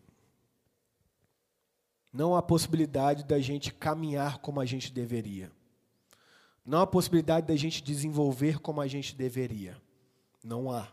[2.12, 5.51] Não há possibilidade da gente caminhar como a gente deveria.
[6.64, 9.81] Não há possibilidade da gente desenvolver como a gente deveria.
[10.42, 10.88] Não há.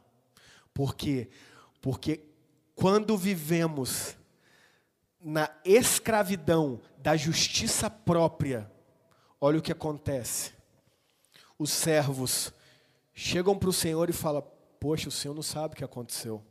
[0.73, 1.30] Por quê?
[1.82, 2.21] Porque
[2.75, 4.15] quando vivemos
[5.19, 8.71] na escravidão da justiça própria,
[9.41, 10.53] olha o que acontece.
[11.58, 12.53] Os servos
[13.13, 14.43] chegam para o Senhor e falam:
[14.80, 16.43] Poxa, o Senhor não sabe o que aconteceu.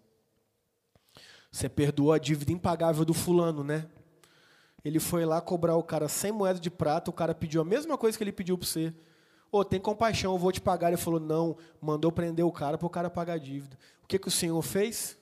[1.50, 3.88] Você perdoou a dívida impagável do fulano, né?
[4.86, 7.98] Ele foi lá cobrar o cara 100 moedas de prata, o cara pediu a mesma
[7.98, 8.94] coisa que ele pediu para você.
[9.50, 10.86] Ô, oh, tem compaixão, eu vou te pagar.
[10.86, 13.76] Ele falou, não, mandou prender o cara para o cara pagar a dívida.
[14.04, 15.18] O que, que o Senhor fez?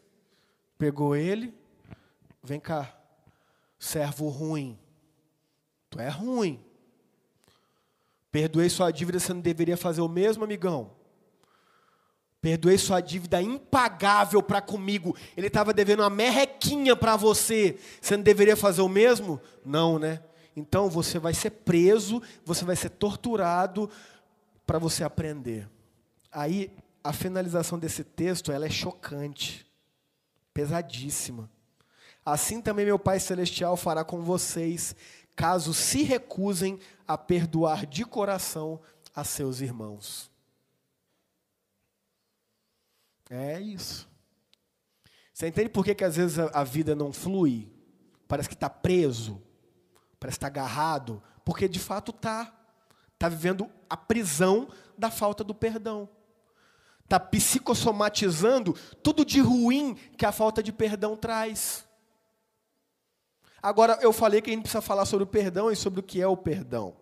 [0.77, 1.55] Pegou ele,
[2.43, 2.95] vem cá,
[3.79, 4.79] servo ruim.
[5.89, 6.63] Tu é ruim.
[8.31, 10.91] Perdoei sua dívida, você não deveria fazer o mesmo, amigão?
[12.45, 15.17] Perdoei sua dívida impagável para comigo.
[15.35, 17.79] Ele estava devendo uma merrequinha para você.
[18.03, 19.41] Você não deveria fazer o mesmo?
[19.65, 20.23] Não, né?
[20.55, 23.89] Então você vai ser preso, você vai ser torturado
[24.67, 25.67] para você aprender.
[26.31, 26.71] Aí
[27.03, 29.67] a finalização desse texto ela é chocante
[30.53, 31.49] pesadíssima.
[32.27, 34.95] Assim também meu Pai Celestial fará com vocês,
[35.35, 36.79] caso se recusem
[37.09, 38.79] a perdoar de coração
[39.17, 40.34] a seus irmãos.
[43.31, 44.09] É isso.
[45.33, 47.73] Você entende por que, que às vezes a, a vida não flui?
[48.29, 49.43] Parece que está preso,
[50.19, 52.53] parece que está agarrado, porque de fato está.
[53.15, 56.09] Está vivendo a prisão da falta do perdão
[57.05, 61.87] está psicossomatizando tudo de ruim que a falta de perdão traz.
[63.63, 66.21] Agora, eu falei que a gente precisa falar sobre o perdão e sobre o que
[66.21, 66.97] é o perdão.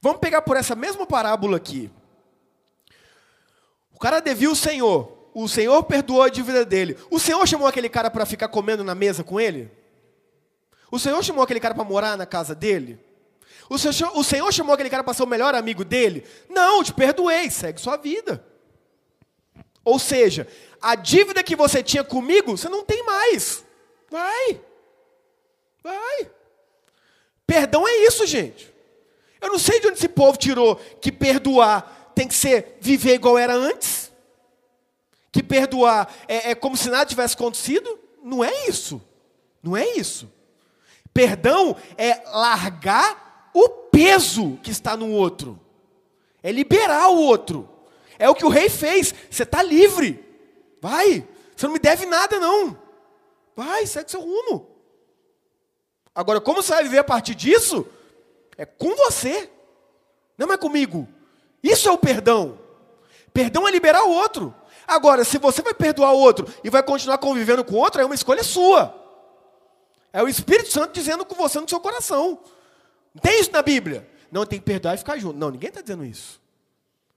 [0.00, 1.90] Vamos pegar por essa mesma parábola aqui.
[3.94, 5.12] O cara devia o Senhor.
[5.32, 6.96] O Senhor perdoou a dívida dele.
[7.10, 9.70] O Senhor chamou aquele cara para ficar comendo na mesa com ele?
[10.90, 12.98] O Senhor chamou aquele cara para morar na casa dele?
[13.68, 16.24] O Senhor, o Senhor chamou aquele cara para ser o melhor amigo dele?
[16.48, 18.44] Não, te perdoei, segue sua vida.
[19.84, 20.46] Ou seja,
[20.80, 23.64] a dívida que você tinha comigo, você não tem mais.
[24.10, 24.60] Vai.
[25.82, 26.30] Vai.
[27.46, 28.72] Perdão é isso, gente.
[29.40, 33.36] Eu não sei de onde esse povo tirou que perdoar tem que ser viver igual
[33.36, 34.12] era antes.
[35.32, 37.98] Que perdoar é, é como se nada tivesse acontecido.
[38.22, 39.02] Não é isso.
[39.62, 40.32] Não é isso.
[41.12, 45.60] Perdão é largar o peso que está no outro.
[46.42, 47.68] É liberar o outro.
[48.18, 49.14] É o que o rei fez.
[49.30, 50.22] Você está livre.
[50.80, 51.26] Vai.
[51.56, 52.78] Você não me deve nada, não.
[53.56, 54.68] Vai, segue seu rumo.
[56.14, 57.86] Agora, como você vai viver a partir disso?
[58.56, 59.50] É com você.
[60.36, 61.08] Não é comigo.
[61.64, 62.58] Isso é o perdão.
[63.32, 64.54] Perdão é liberar o outro.
[64.86, 68.04] Agora, se você vai perdoar o outro e vai continuar convivendo com o outro, é
[68.04, 68.94] uma escolha sua.
[70.12, 72.38] É o Espírito Santo dizendo com você no seu coração.
[73.14, 74.06] Não tem isso na Bíblia.
[74.30, 75.38] Não, tem que perdoar e ficar junto.
[75.38, 76.38] Não, ninguém está dizendo isso.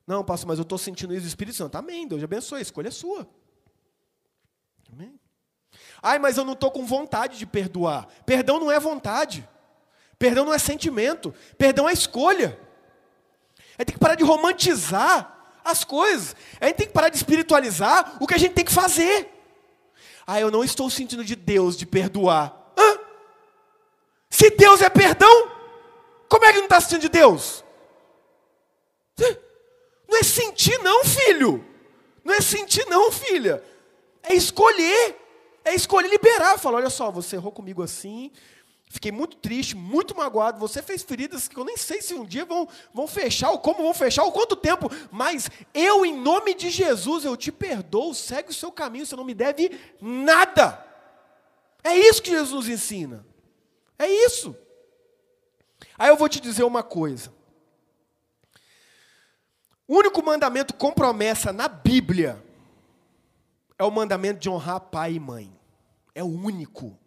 [0.08, 1.76] Não, pastor, mas eu estou sentindo isso do Espírito Santo.
[1.76, 3.28] Amém, Deus abençoe, a escolha é sua.
[4.94, 5.20] Amém.
[6.02, 8.08] Ai, mas eu não estou com vontade de perdoar.
[8.26, 9.48] Perdão não é vontade.
[10.18, 11.34] Perdão não é sentimento.
[11.58, 12.58] Perdão é escolha.
[13.78, 16.36] A gente tem que parar de romantizar as coisas.
[16.60, 19.30] A gente tem que parar de espiritualizar o que a gente tem que fazer.
[20.26, 22.74] Ah, eu não estou sentindo de Deus de perdoar.
[22.78, 23.00] Hã?
[24.30, 25.52] Se Deus é perdão,
[26.28, 27.64] como é que não está sentindo de Deus?
[30.08, 31.66] Não é sentir, não, filho.
[32.24, 33.64] Não é sentir, não, filha.
[34.24, 35.16] É escolher.
[35.64, 36.58] É escolher liberar.
[36.58, 38.32] Falar: olha só, você errou comigo assim.
[38.90, 40.60] Fiquei muito triste, muito magoado.
[40.60, 43.84] Você fez feridas que eu nem sei se um dia vão, vão fechar, ou como
[43.84, 44.90] vão fechar, ou quanto tempo.
[45.12, 48.14] Mas eu, em nome de Jesus, eu te perdoo.
[48.14, 50.86] Segue o seu caminho, você não me deve nada.
[51.84, 53.26] É isso que Jesus ensina.
[54.00, 54.56] É isso.
[55.98, 57.34] Aí eu vou te dizer uma coisa.
[59.86, 62.44] O único mandamento com promessa na Bíblia
[63.78, 65.54] é o mandamento de honrar pai e mãe.
[66.16, 66.98] É o único.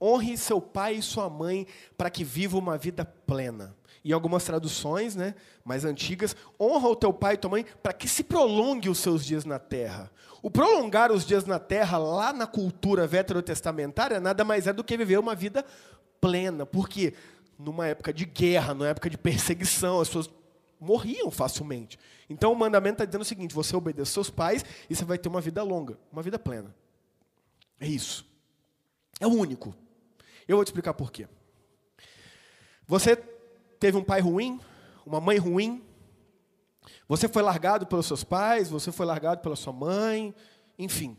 [0.00, 3.74] Honre seu pai e sua mãe para que viva uma vida plena.
[4.04, 8.06] Em algumas traduções, né, mais antigas, honra o teu pai e tua mãe para que
[8.06, 10.10] se prolongue os seus dias na terra.
[10.42, 14.96] O prolongar os dias na terra, lá na cultura veterotestamentária, nada mais é do que
[14.96, 15.64] viver uma vida
[16.20, 16.64] plena.
[16.64, 17.14] Porque
[17.58, 20.30] numa época de guerra, numa época de perseguição, as pessoas
[20.78, 21.98] morriam facilmente.
[22.28, 25.28] Então o mandamento está dizendo o seguinte: você obedece seus pais e você vai ter
[25.28, 26.74] uma vida longa, uma vida plena.
[27.80, 28.24] É isso.
[29.20, 29.74] É o único.
[30.46, 31.28] Eu vou te explicar por quê.
[32.86, 33.16] Você
[33.80, 34.60] teve um pai ruim,
[35.04, 35.84] uma mãe ruim,
[37.08, 40.34] você foi largado pelos seus pais, você foi largado pela sua mãe,
[40.78, 41.16] enfim.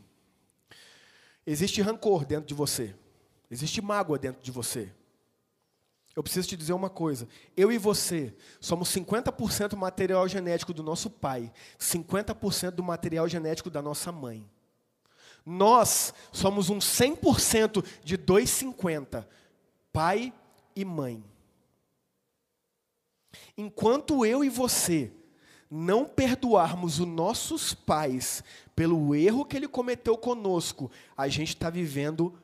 [1.46, 2.94] Existe rancor dentro de você,
[3.50, 4.92] existe mágoa dentro de você.
[6.14, 11.08] Eu preciso te dizer uma coisa: eu e você somos 50% material genético do nosso
[11.08, 14.48] pai, 50% do material genético da nossa mãe.
[15.50, 19.26] Nós somos um 100% de 250,
[19.90, 20.30] pai
[20.76, 21.24] e mãe.
[23.56, 25.10] Enquanto eu e você
[25.70, 28.44] não perdoarmos os nossos pais
[28.76, 32.38] pelo erro que ele cometeu conosco, a gente está vivendo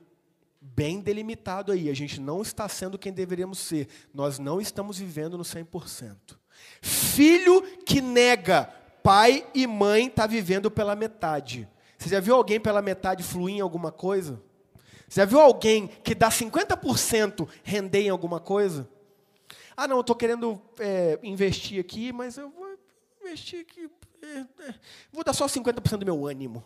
[0.59, 1.91] bem delimitado aí.
[1.91, 3.87] A gente não está sendo quem deveríamos ser.
[4.15, 6.39] Nós não estamos vivendo no 100%.
[6.81, 8.65] Filho que nega
[9.03, 11.69] pai e mãe está vivendo pela metade.
[12.05, 14.39] Você já viu alguém pela metade fluir em alguma coisa?
[15.09, 18.87] Você já viu alguém que dá 50% render em alguma coisa?
[19.75, 22.79] Ah, não, eu estou querendo é, investir aqui, mas eu vou
[23.23, 23.91] investir aqui.
[24.23, 24.75] É, é,
[25.11, 26.63] vou dar só 50% do meu ânimo.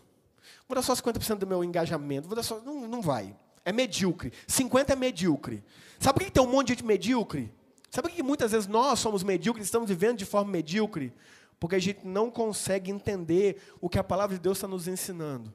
[0.66, 2.27] Vou dar só 50% do meu engajamento.
[2.27, 3.33] Vou dar só, não, não vai.
[3.64, 4.33] É medíocre.
[4.48, 5.62] 50 é medíocre.
[6.01, 7.53] Sabe por que tem um monte de gente medíocre?
[7.90, 11.12] Sabe por que muitas vezes nós somos medíocres, estamos vivendo de forma medíocre?
[11.59, 15.53] Porque a gente não consegue entender o que a palavra de Deus está nos ensinando.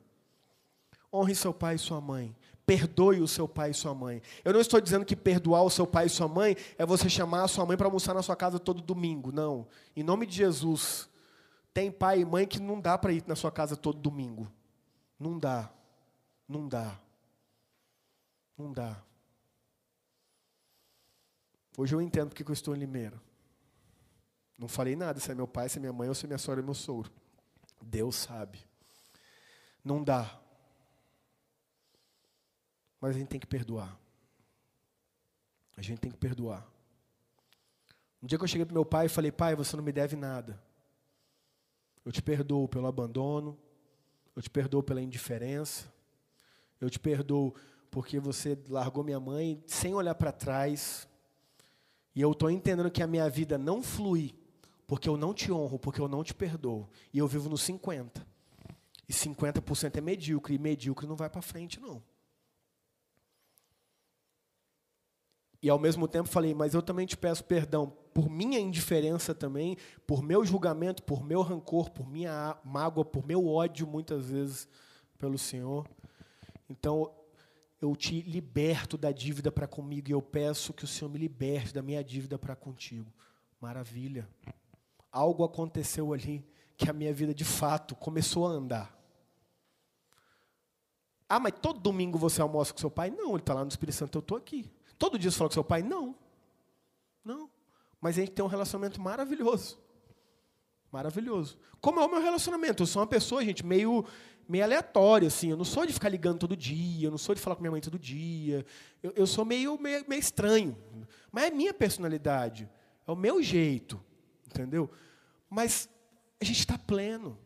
[1.12, 2.36] Honre seu pai e sua mãe.
[2.66, 4.22] Perdoe o seu pai e sua mãe.
[4.44, 7.44] Eu não estou dizendo que perdoar o seu pai e sua mãe é você chamar
[7.44, 9.32] a sua mãe para almoçar na sua casa todo domingo.
[9.32, 9.68] Não.
[9.96, 11.10] Em nome de Jesus,
[11.74, 14.52] tem pai e mãe que não dá para ir na sua casa todo domingo.
[15.20, 15.70] Não dá.
[16.48, 17.00] Não dá.
[18.58, 19.02] Não dá.
[21.78, 23.20] Hoje eu entendo porque eu estou em Limeira.
[24.58, 26.38] Não falei nada se é meu pai, se é minha mãe ou se é minha
[26.38, 27.12] sogra ou meu sogro.
[27.82, 28.60] Deus sabe.
[29.84, 30.40] Não dá.
[33.00, 34.00] Mas a gente tem que perdoar.
[35.76, 36.66] A gente tem que perdoar.
[38.22, 40.16] Um dia que eu cheguei para meu pai e falei, pai, você não me deve
[40.16, 40.62] nada.
[42.06, 43.60] Eu te perdoo pelo abandono,
[44.36, 45.92] eu te perdoo pela indiferença,
[46.80, 47.54] eu te perdoo
[47.90, 51.08] porque você largou minha mãe sem olhar para trás.
[52.16, 54.34] E eu estou entendendo que a minha vida não flui
[54.88, 56.90] porque eu não te honro, porque eu não te perdoo.
[57.14, 58.26] E eu vivo nos 50.
[59.08, 62.02] E 50% é medíocre, e medíocre não vai para frente, não.
[65.62, 69.78] E ao mesmo tempo falei, mas eu também te peço perdão por minha indiferença também,
[70.06, 74.68] por meu julgamento, por meu rancor, por minha mágoa, por meu ódio muitas vezes
[75.18, 75.88] pelo Senhor.
[76.70, 77.14] Então,
[77.82, 81.74] eu te liberto da dívida para comigo e eu peço que o Senhor me liberte
[81.74, 83.12] da minha dívida para contigo.
[83.60, 84.28] Maravilha.
[85.14, 86.44] Algo aconteceu ali
[86.76, 88.98] que a minha vida de fato começou a andar.
[91.30, 93.10] Ah, mas todo domingo você almoça com seu pai?
[93.12, 94.70] Não, ele está lá no Espírito Santo, eu estou aqui.
[94.98, 95.84] Todo dia você fala com seu pai?
[95.84, 96.16] Não.
[97.24, 97.50] Não.
[98.02, 99.80] Mas a gente tem um relacionamento maravilhoso.
[100.92, 101.58] Maravilhoso.
[101.80, 102.84] Como é o meu relacionamento?
[102.84, 104.06] Eu sou uma pessoa, gente, meio,
[104.48, 105.50] meio aleatória, assim.
[105.50, 107.72] Eu não sou de ficar ligando todo dia, eu não sou de falar com minha
[107.72, 108.66] mãe todo dia.
[109.02, 110.78] Eu, eu sou meio, meio, meio estranho.
[111.32, 112.70] Mas é minha personalidade.
[113.08, 114.00] É o meu jeito.
[114.54, 114.90] Entendeu?
[115.50, 115.90] Mas
[116.40, 117.38] a gente está pleno.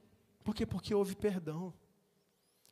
[0.44, 0.66] Por quê?
[0.66, 1.74] Porque houve perdão.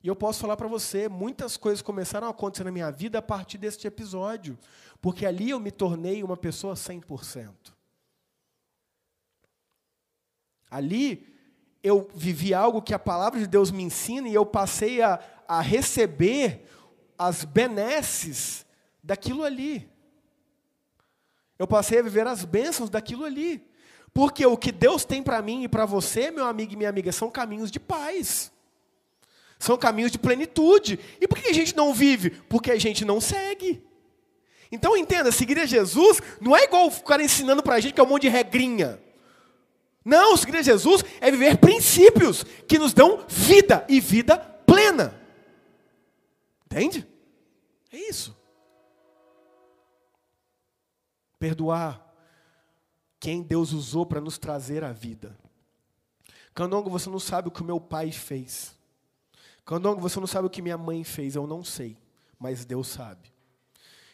[0.03, 3.21] E eu posso falar para você, muitas coisas começaram a acontecer na minha vida a
[3.21, 4.57] partir deste episódio.
[5.01, 7.53] Porque ali eu me tornei uma pessoa 100%.
[10.69, 11.33] Ali
[11.81, 15.61] eu vivi algo que a palavra de Deus me ensina e eu passei a, a
[15.61, 16.65] receber
[17.17, 18.65] as benesses
[19.01, 19.89] daquilo ali.
[21.57, 23.65] Eu passei a viver as bênçãos daquilo ali.
[24.15, 27.11] Porque o que Deus tem para mim e para você, meu amigo e minha amiga,
[27.11, 28.49] são caminhos de paz.
[29.59, 30.97] São caminhos de plenitude.
[31.19, 32.29] E por que a gente não vive?
[32.29, 33.83] Porque a gente não segue.
[34.71, 38.03] Então entenda, seguir a Jesus não é igual ficar ensinando para a gente que é
[38.05, 39.01] um monte de regrinha.
[40.03, 45.13] Não, seguir a Jesus é viver princípios que nos dão vida e vida plena.
[46.67, 47.05] Entende?
[47.91, 48.33] É isso.
[51.37, 52.04] Perdoar
[53.25, 55.35] quem Deus usou para nos trazer a vida.
[56.53, 58.77] Candongo, você não sabe o que o meu pai fez.
[59.65, 61.97] Candongo, você não sabe o que minha mãe fez, eu não sei,
[62.37, 63.33] mas Deus sabe.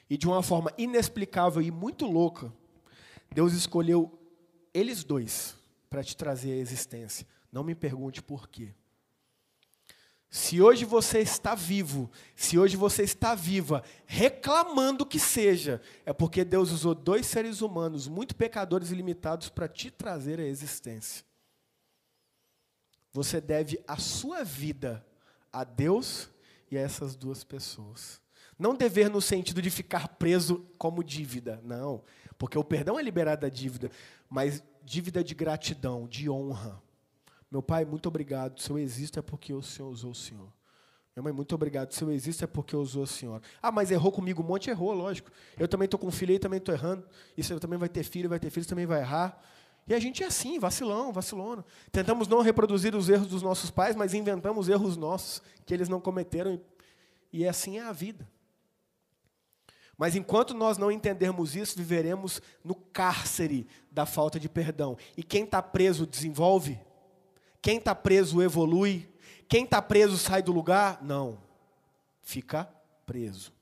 [0.10, 2.54] E de uma forma inexplicável e muito louca,
[3.30, 4.18] Deus escolheu
[4.74, 5.58] eles dois
[5.90, 7.28] para te trazer a existência.
[7.52, 8.74] Não me pergunte por quê.
[10.34, 16.46] Se hoje você está vivo, se hoje você está viva, reclamando que seja, é porque
[16.46, 21.26] Deus usou dois seres humanos, muito pecadores e limitados, para te trazer a existência.
[23.12, 25.06] Você deve a sua vida
[25.52, 26.30] a Deus
[26.72, 28.22] e a essas duas pessoas.
[28.58, 32.06] Não dever no sentido de ficar preso como dívida, não.
[32.38, 33.92] Porque o perdão é liberar da dívida,
[34.30, 36.82] mas dívida de gratidão, de honra.
[37.52, 38.60] Meu pai, muito obrigado.
[38.62, 40.52] Se eu existo é porque o Senhor usou o Senhor.
[41.16, 41.92] Minha mãe, muito obrigado.
[41.92, 43.42] Se eu existo é porque usou a senhora.
[43.62, 44.70] Ah, mas errou comigo um monte?
[44.70, 45.30] Errou, lógico.
[45.60, 47.06] Eu também estou com filho e também estou errando.
[47.36, 49.38] E você também vai ter filho, vai ter filho, você também vai errar.
[49.88, 51.66] E a gente é assim, vacilão, vacilona.
[51.92, 56.00] Tentamos não reproduzir os erros dos nossos pais, mas inventamos erros nossos que eles não
[56.00, 56.62] cometeram.
[57.34, 58.26] E assim é a vida.
[59.98, 64.98] Mas enquanto nós não entendermos isso, viveremos no cárcere da falta de perdão.
[65.18, 66.80] E quem está preso desenvolve?
[67.62, 69.10] Quem está preso evolui?
[69.48, 71.00] Quem está preso sai do lugar?
[71.02, 71.38] Não.
[72.22, 72.68] Fica
[73.06, 73.54] preso.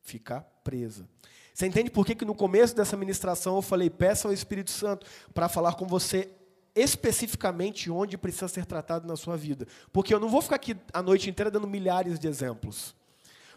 [0.00, 1.08] Fica presa.
[1.52, 5.06] Você entende por que, que no começo dessa ministração eu falei, peça ao Espírito Santo
[5.34, 6.30] para falar com você
[6.74, 9.66] especificamente onde precisa ser tratado na sua vida.
[9.92, 12.94] Porque eu não vou ficar aqui a noite inteira dando milhares de exemplos.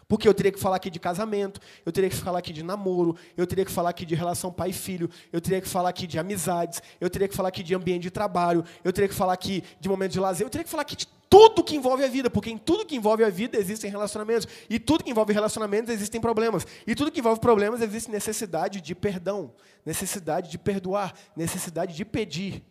[0.08, 3.16] Porque eu teria que falar aqui de casamento, eu teria que falar aqui de namoro,
[3.36, 6.18] eu teria que falar aqui de relação pai filho, eu teria que falar aqui de
[6.18, 9.64] amizades, eu teria que falar aqui de ambiente de trabalho, eu teria que falar aqui
[9.80, 12.30] de momento de lazer, eu teria que falar aqui de tudo que envolve a vida,
[12.30, 16.20] porque em tudo que envolve a vida existem relacionamentos, e tudo que envolve relacionamentos existem
[16.20, 19.52] problemas, e tudo que envolve problemas existe necessidade de perdão,
[19.84, 22.62] necessidade de perdoar, necessidade de pedir.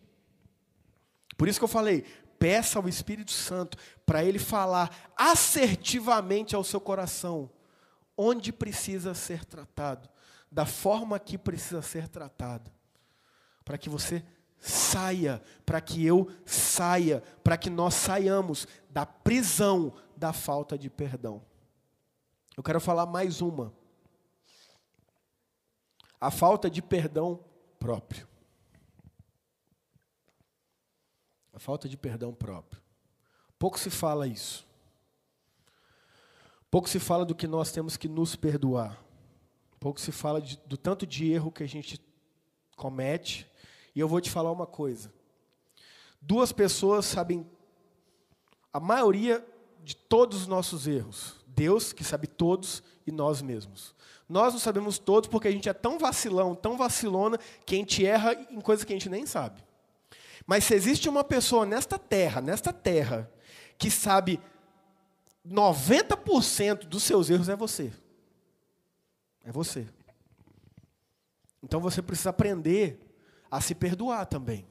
[1.36, 2.04] Por isso que eu falei,
[2.38, 7.50] peça ao Espírito Santo para ele falar assertivamente ao seu coração
[8.16, 10.08] onde precisa ser tratado,
[10.50, 12.70] da forma que precisa ser tratado,
[13.64, 14.24] para que você
[14.58, 21.42] saia, para que eu saia, para que nós saiamos da prisão da falta de perdão.
[22.56, 23.72] Eu quero falar mais uma.
[26.18, 27.44] A falta de perdão
[27.78, 28.26] próprio.
[31.56, 32.82] A falta de perdão próprio.
[33.58, 34.66] Pouco se fala isso.
[36.70, 39.02] Pouco se fala do que nós temos que nos perdoar.
[39.80, 41.98] Pouco se fala de, do tanto de erro que a gente
[42.76, 43.50] comete.
[43.94, 45.10] E eu vou te falar uma coisa.
[46.20, 47.48] Duas pessoas sabem
[48.70, 49.42] a maioria
[49.82, 51.36] de todos os nossos erros.
[51.46, 53.94] Deus, que sabe todos, e nós mesmos.
[54.28, 58.04] Nós não sabemos todos porque a gente é tão vacilão, tão vacilona, que a gente
[58.04, 59.64] erra em coisas que a gente nem sabe.
[60.46, 63.30] Mas se existe uma pessoa nesta terra, nesta terra,
[63.76, 64.40] que sabe
[65.46, 67.92] 90% dos seus erros é você.
[69.44, 69.88] É você.
[71.62, 72.98] Então você precisa aprender
[73.50, 74.66] a se perdoar também.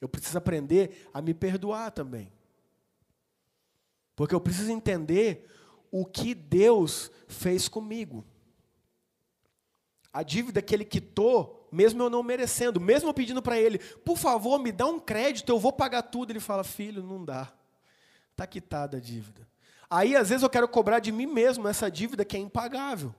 [0.00, 2.32] Eu preciso aprender a me perdoar também.
[4.16, 5.48] Porque eu preciso entender
[5.90, 8.24] o que Deus fez comigo.
[10.12, 14.16] A dívida que Ele quitou, mesmo eu não merecendo, mesmo eu pedindo para Ele, por
[14.18, 16.30] favor, me dá um crédito, eu vou pagar tudo.
[16.30, 17.52] Ele fala, filho, não dá.
[18.32, 19.46] Está quitada a dívida.
[19.88, 23.14] Aí, às vezes, eu quero cobrar de mim mesmo essa dívida que é impagável.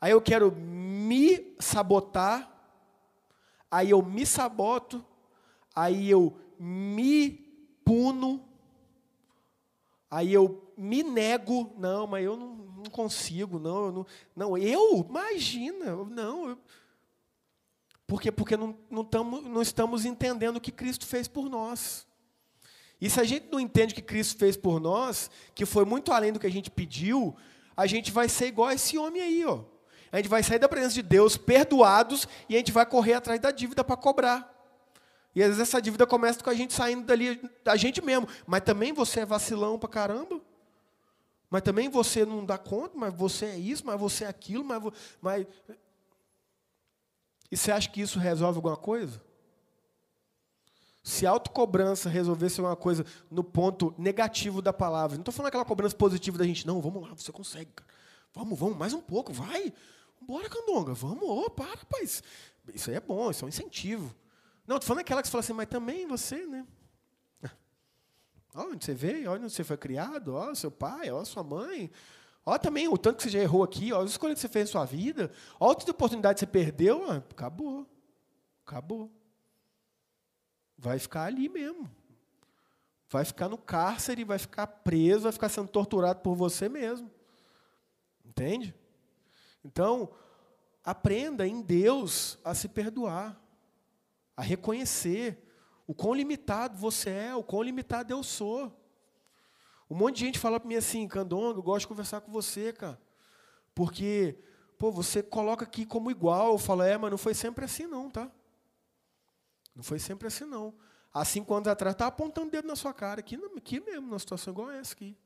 [0.00, 2.50] Aí eu quero me sabotar,
[3.70, 5.04] aí eu me saboto,
[5.74, 7.30] aí eu me
[7.84, 8.44] puno,
[10.10, 15.06] aí eu me nego, não, mas eu não, não consigo, não, eu não, não, eu,
[15.08, 16.58] imagina, não, eu,
[18.06, 18.30] por quê?
[18.30, 22.06] Porque não, não, tamo, não estamos entendendo o que Cristo fez por nós.
[23.00, 26.12] E se a gente não entende o que Cristo fez por nós, que foi muito
[26.12, 27.36] além do que a gente pediu,
[27.76, 29.60] a gente vai ser igual a esse homem aí, ó.
[30.12, 33.40] A gente vai sair da presença de Deus perdoados e a gente vai correr atrás
[33.40, 34.54] da dívida para cobrar.
[35.34, 38.28] E às vezes essa dívida começa com a gente saindo dali, da gente mesmo.
[38.46, 40.40] Mas também você é vacilão para caramba.
[41.50, 44.82] Mas também você não dá conta, mas você é isso, mas você é aquilo, mas.
[45.20, 45.46] mas...
[47.50, 49.22] E você acha que isso resolve alguma coisa?
[51.02, 55.64] Se a autocobrança resolvesse alguma coisa no ponto negativo da palavra, não estou falando aquela
[55.64, 57.90] cobrança positiva da gente, não, vamos lá, você consegue, cara.
[58.32, 59.72] Vamos, vamos, mais um pouco, vai.
[60.20, 62.22] Bora, candonga, vamos, oh, para, rapaz.
[62.72, 64.14] Isso aí é bom, isso é um incentivo.
[64.66, 66.66] Não, estou falando aquela que você fala assim, mas também você, né?
[68.54, 71.90] Olha onde você veio, olha onde você foi criado, olha seu pai, olha sua mãe.
[72.46, 74.68] Olha também o tanto que você já errou aqui, olha as escolhas que você fez
[74.68, 77.86] na sua vida, olha a oportunidade que você perdeu, acabou.
[78.66, 79.10] Acabou.
[80.76, 81.90] Vai ficar ali mesmo.
[83.08, 87.10] Vai ficar no cárcere, vai ficar preso, vai ficar sendo torturado por você mesmo.
[88.24, 88.74] Entende?
[89.64, 90.10] Então,
[90.82, 93.40] aprenda em Deus a se perdoar,
[94.36, 95.38] a reconhecer
[95.86, 98.83] o quão limitado você é, o quão limitado eu sou.
[99.90, 102.72] Um monte de gente fala para mim assim, Candonga, eu gosto de conversar com você,
[102.72, 102.98] cara.
[103.74, 104.38] Porque,
[104.78, 106.52] pô, você coloca aqui como igual.
[106.52, 108.30] Eu falo, é, mas não foi sempre assim não, tá?
[109.74, 110.74] Não foi sempre assim não.
[111.12, 114.18] Há cinco anos atrás, estava apontando o dedo na sua cara, aqui, aqui mesmo, numa
[114.18, 115.16] situação igual essa aqui.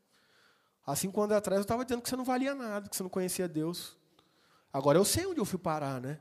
[0.84, 3.10] Há cinco anos atrás, eu estava dizendo que você não valia nada, que você não
[3.10, 3.96] conhecia Deus.
[4.72, 6.20] Agora eu sei onde eu fui parar, né?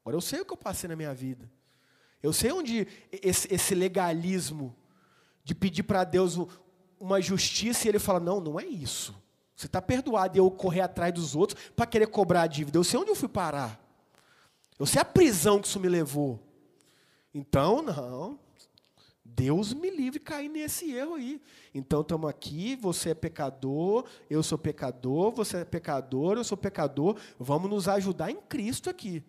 [0.00, 1.50] Agora eu sei o que eu passei na minha vida.
[2.22, 4.76] Eu sei onde esse, esse legalismo
[5.42, 6.36] de pedir para Deus
[7.04, 9.14] uma justiça e ele fala: não, não é isso.
[9.54, 12.78] Você está perdoado e eu correr atrás dos outros para querer cobrar a dívida.
[12.78, 13.80] Eu sei onde eu fui parar.
[14.78, 16.40] Eu sei a prisão que isso me levou.
[17.32, 18.38] Então, não.
[19.24, 21.40] Deus me livre de cair nesse erro aí.
[21.74, 27.16] Então estamos aqui, você é pecador, eu sou pecador, você é pecador, eu sou pecador.
[27.38, 29.24] Vamos nos ajudar em Cristo aqui.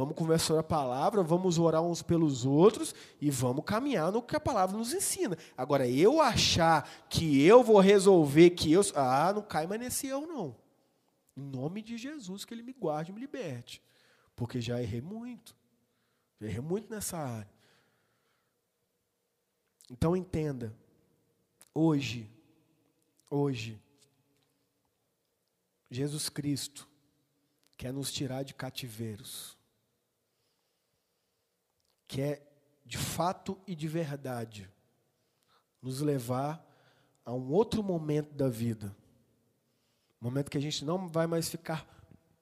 [0.00, 4.40] Vamos conversar a palavra, vamos orar uns pelos outros e vamos caminhar no que a
[4.40, 5.36] palavra nos ensina.
[5.54, 8.80] Agora, eu achar que eu vou resolver, que eu.
[8.94, 10.56] Ah, não cai mais nesse eu, não.
[11.36, 13.82] Em nome de Jesus, que Ele me guarde e me liberte.
[14.34, 15.54] Porque já errei muito.
[16.40, 17.52] Já errei muito nessa área.
[19.90, 20.74] Então entenda.
[21.74, 22.26] Hoje,
[23.28, 23.78] hoje,
[25.90, 26.88] Jesus Cristo
[27.76, 29.59] quer nos tirar de cativeiros
[32.10, 32.44] quer,
[32.84, 34.68] de fato e de verdade,
[35.80, 36.66] nos levar
[37.24, 38.94] a um outro momento da vida.
[40.20, 41.86] Momento que a gente não vai mais ficar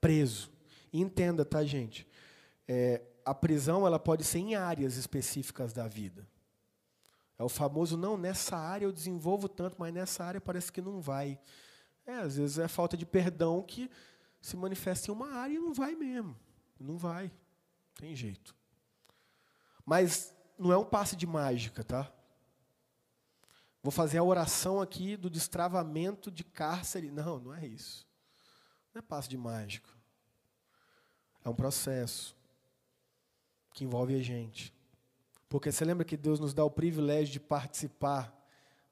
[0.00, 0.50] preso.
[0.90, 2.08] E entenda, tá, gente?
[2.66, 6.26] É, a prisão ela pode ser em áreas específicas da vida.
[7.38, 10.98] É o famoso, não, nessa área eu desenvolvo tanto, mas nessa área parece que não
[11.00, 11.38] vai.
[12.06, 13.90] É, às vezes é falta de perdão que
[14.40, 16.34] se manifesta em uma área e não vai mesmo.
[16.80, 17.30] Não vai.
[17.96, 18.57] Tem jeito.
[19.88, 22.12] Mas não é um passe de mágica, tá?
[23.82, 27.10] Vou fazer a oração aqui do destravamento de cárcere.
[27.10, 28.06] Não, não é isso.
[28.92, 29.88] Não é passe de mágica.
[31.42, 32.36] É um processo
[33.72, 34.74] que envolve a gente.
[35.48, 38.30] Porque você lembra que Deus nos dá o privilégio de participar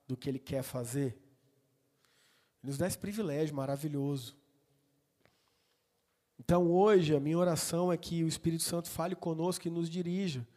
[0.08, 1.08] do que Ele quer fazer?
[2.62, 4.34] Ele nos dá esse privilégio maravilhoso.
[6.38, 10.48] Então hoje a minha oração é que o Espírito Santo fale conosco e nos dirija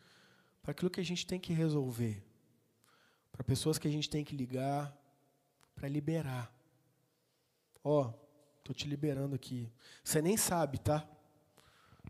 [0.69, 2.23] para aquilo que a gente tem que resolver,
[3.31, 4.95] para pessoas que a gente tem que ligar,
[5.73, 6.53] para liberar.
[7.83, 8.13] Ó, oh,
[8.63, 9.73] tô te liberando aqui.
[10.03, 11.09] Você nem sabe, tá?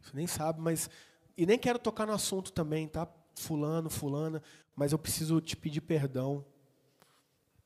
[0.01, 0.89] Você nem sabe, mas
[1.37, 3.07] e nem quero tocar no assunto também, tá?
[3.33, 4.43] Fulano, fulana,
[4.75, 6.43] mas eu preciso te pedir perdão.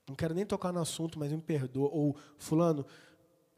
[0.07, 1.89] Não quero nem tocar no assunto, mas me perdoa.
[1.91, 2.85] Ou fulano,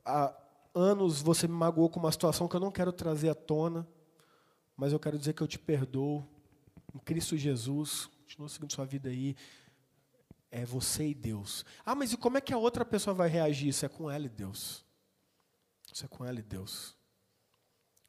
[0.05, 0.33] há
[0.73, 3.85] anos você me magoou com uma situação que eu não quero trazer à tona.
[4.77, 6.25] mas eu quero dizer que eu te perdoo
[6.95, 8.09] em Cristo Jesus.
[8.23, 9.35] Continua seguindo sua vida aí.
[10.49, 11.65] É você e Deus.
[11.85, 13.67] Ah, mas e como é que a outra pessoa vai reagir?
[13.67, 14.85] Isso é com ela e Deus.
[15.93, 16.95] Isso é com ela e Deus.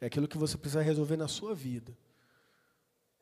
[0.01, 1.97] É aquilo que você precisa resolver na sua vida.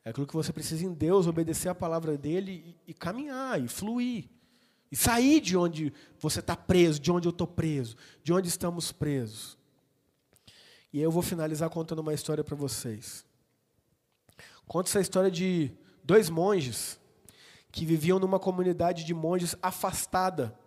[0.03, 3.67] É aquilo que você precisa em Deus, obedecer a palavra dele e, e caminhar, e
[3.67, 4.29] fluir.
[4.91, 8.91] E sair de onde você está preso, de onde eu estou preso, de onde estamos
[8.91, 9.57] presos.
[10.93, 13.24] E eu vou finalizar contando uma história para vocês.
[14.67, 15.71] Conta essa história de
[16.03, 16.99] dois monges
[17.71, 20.57] que viviam numa comunidade de monges afastada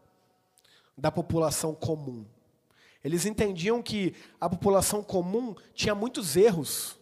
[0.97, 2.25] da população comum.
[3.03, 6.99] Eles entendiam que a população comum tinha muitos erros,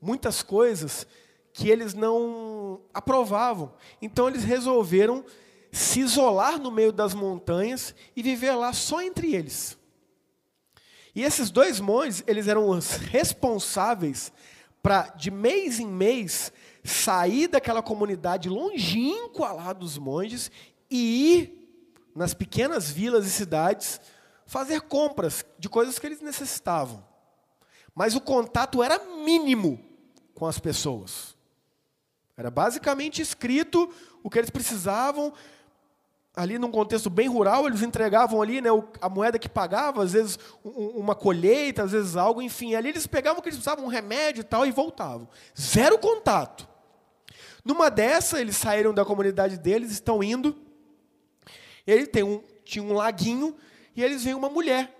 [0.00, 1.06] muitas coisas
[1.52, 3.72] que eles não aprovavam.
[4.02, 5.24] Então eles resolveram
[5.72, 9.78] se isolar no meio das montanhas e viver lá só entre eles.
[11.14, 14.30] E esses dois monges, eles eram os responsáveis
[14.86, 16.52] para, de mês em mês,
[16.84, 20.48] sair daquela comunidade longínqua lá dos monges
[20.88, 24.00] e ir nas pequenas vilas e cidades
[24.46, 27.04] fazer compras de coisas que eles necessitavam.
[27.96, 29.84] Mas o contato era mínimo
[30.36, 31.36] com as pessoas.
[32.36, 35.32] Era basicamente escrito o que eles precisavam,
[36.36, 38.68] ali num contexto bem rural, eles entregavam ali né,
[39.00, 42.74] a moeda que pagava, às vezes uma colheita, às vezes algo, enfim.
[42.74, 45.26] Ali eles pegavam o que eles precisavam, um remédio e tal, e voltavam.
[45.58, 46.68] Zero contato.
[47.64, 50.54] Numa dessa, eles saíram da comunidade deles, estão indo.
[51.86, 53.56] Ele tem um, tinha um laguinho,
[53.96, 54.94] e eles veem uma mulher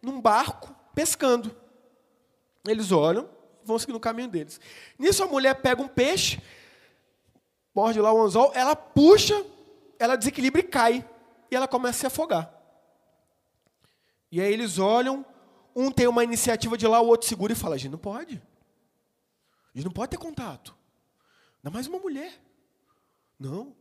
[0.00, 1.54] num barco pescando.
[2.64, 3.28] Eles olham,
[3.64, 4.60] vão seguir no caminho deles.
[4.96, 6.40] Nisso a mulher pega um peixe,
[7.74, 9.44] morde lá o anzol, ela puxa
[9.98, 11.08] ela desequilibra e cai.
[11.50, 12.52] E ela começa a se afogar.
[14.30, 15.24] E aí eles olham,
[15.74, 18.42] um tem uma iniciativa de lá, o outro segura e fala: a gente não pode.
[19.74, 20.74] A gente não pode ter contato.
[21.58, 22.32] Ainda mais uma mulher.
[23.38, 23.74] Não.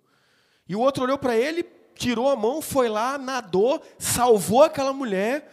[0.68, 1.64] E o outro olhou para ele,
[1.96, 5.52] tirou a mão, foi lá, nadou, salvou aquela mulher,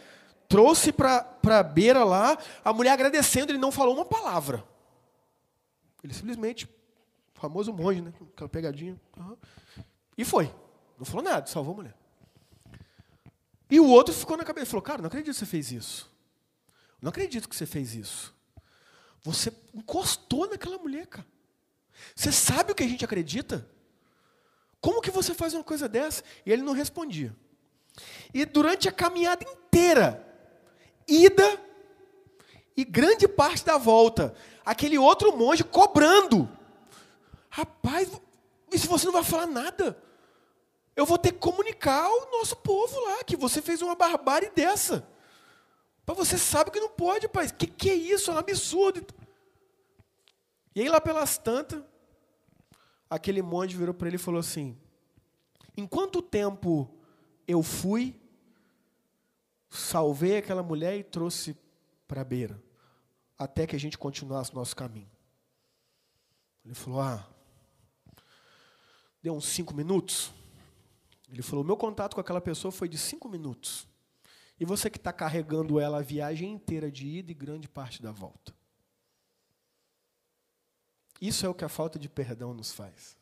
[0.49, 4.65] trouxe para a beira lá, a mulher agradecendo, ele não falou uma palavra.
[6.03, 6.69] Ele simplesmente,
[7.35, 8.13] famoso monge, né?
[8.35, 9.01] Aquela pegadinha.
[9.17, 9.37] Uhum.
[10.17, 10.53] E foi.
[10.99, 11.97] Não falou nada, salvou a mulher.
[13.71, 16.11] E o outro ficou na cabeça, falou, cara, não acredito que você fez isso.
[17.01, 18.35] Não acredito que você fez isso.
[19.23, 21.27] Você encostou naquela mulher, cara.
[22.15, 23.69] Você sabe o que a gente acredita?
[24.81, 26.23] Como que você faz uma coisa dessa?
[26.45, 27.35] E ele não respondia.
[28.35, 30.27] E durante a caminhada inteira,
[31.07, 31.61] ida
[32.77, 34.35] e grande parte da volta,
[34.65, 36.49] aquele outro monge cobrando.
[37.49, 38.11] Rapaz,
[38.73, 40.03] e se você não vai falar nada?
[40.95, 45.09] Eu vou ter que comunicar ao nosso povo lá que você fez uma barbárie dessa.
[46.07, 47.51] Mas você sabe que não pode, pai.
[47.51, 48.31] Que, que é isso?
[48.31, 49.07] É um absurdo.
[50.75, 51.83] E aí, lá pelas tantas,
[53.09, 54.77] aquele monge virou para ele e falou assim:
[55.77, 56.91] Em quanto tempo
[57.47, 58.21] eu fui,
[59.71, 61.57] salvei aquela mulher e trouxe
[62.07, 62.63] para a beira,
[63.39, 65.11] até que a gente continuasse nosso caminho?
[66.65, 67.27] Ele falou: Ah,
[69.23, 70.33] deu uns cinco minutos.
[71.31, 73.87] Ele falou: meu contato com aquela pessoa foi de cinco minutos.
[74.59, 78.13] E você que está carregando ela a viagem inteira de ida e grande parte da
[78.13, 78.55] volta.
[81.21, 83.17] Isso é o que a falta de perdão nos faz.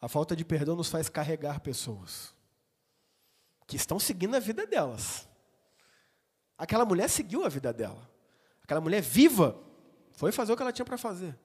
[0.00, 2.34] A falta de perdão nos faz carregar pessoas
[3.66, 5.28] que estão seguindo a vida delas.
[6.56, 8.10] Aquela mulher seguiu a vida dela.
[8.62, 9.60] Aquela mulher viva
[10.12, 11.38] foi fazer o que ela tinha para fazer.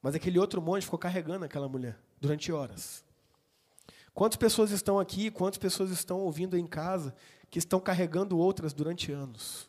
[0.00, 3.04] Mas aquele outro monge ficou carregando aquela mulher durante horas.
[4.14, 7.12] Quantas pessoas estão aqui, quantas pessoas estão ouvindo em casa
[7.50, 9.68] que estão carregando outras durante anos?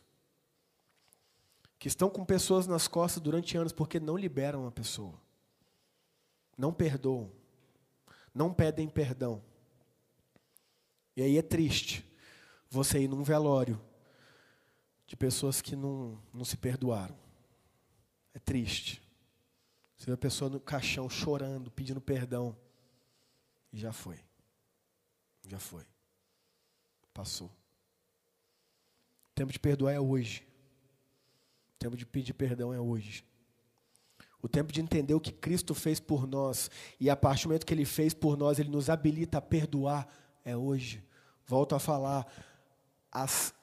[1.79, 5.19] Que estão com pessoas nas costas durante anos porque não liberam a pessoa.
[6.55, 7.31] Não perdoam.
[8.33, 9.41] Não pedem perdão.
[11.15, 12.05] E aí é triste
[12.69, 13.81] você ir num velório
[15.07, 17.17] de pessoas que não, não se perdoaram.
[18.31, 19.02] É triste.
[20.03, 22.53] Você vê a pessoa no caixão chorando, pedindo perdão.
[23.71, 24.19] E já foi.
[25.47, 25.85] Já foi.
[27.13, 27.47] Passou.
[27.47, 30.45] O tempo de perdoar é hoje.
[31.75, 33.23] O tempo de pedir perdão é hoje.
[34.41, 37.65] O tempo de entender o que Cristo fez por nós e a partir do momento
[37.65, 40.05] que Ele fez por nós, Ele nos habilita a perdoar
[40.43, 41.01] é hoje.
[41.45, 42.27] Volto a falar,
[43.09, 43.55] as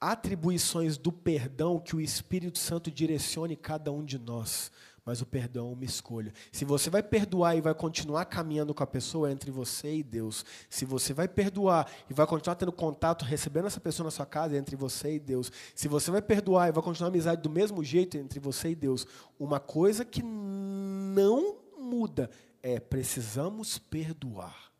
[0.00, 4.70] atribuições do perdão que o Espírito Santo direcione cada um de nós
[5.04, 6.32] mas o perdão é uma escolha.
[6.50, 10.02] Se você vai perdoar e vai continuar caminhando com a pessoa, é entre você e
[10.02, 10.44] Deus.
[10.70, 14.54] Se você vai perdoar e vai continuar tendo contato, recebendo essa pessoa na sua casa,
[14.54, 15.52] é entre você e Deus.
[15.74, 18.70] Se você vai perdoar e vai continuar a amizade do mesmo jeito, é entre você
[18.70, 19.06] e Deus.
[19.38, 22.30] Uma coisa que não muda
[22.62, 24.72] é precisamos perdoar.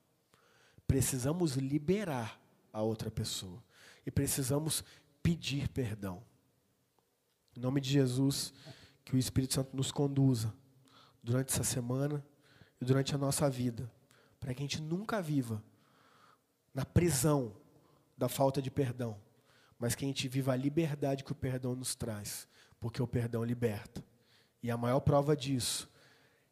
[0.87, 2.41] Precisamos liberar
[2.73, 3.63] a outra pessoa.
[4.07, 4.83] E precisamos
[5.23, 6.23] pedir perdão.
[7.57, 8.53] Em nome de Jesus,
[9.05, 10.53] que o Espírito Santo nos conduza
[11.23, 12.25] durante essa semana
[12.81, 13.91] e durante a nossa vida,
[14.41, 15.63] para que a gente nunca viva
[16.73, 17.55] na prisão
[18.17, 19.17] da falta de perdão,
[19.79, 22.49] mas que a gente viva a liberdade que o perdão nos traz,
[22.81, 24.05] porque o perdão liberta.
[24.63, 25.91] E a maior prova disso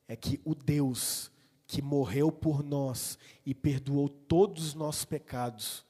[0.07, 1.31] é que o Deus
[1.67, 5.87] que morreu por nós e perdoou todos os nossos pecados,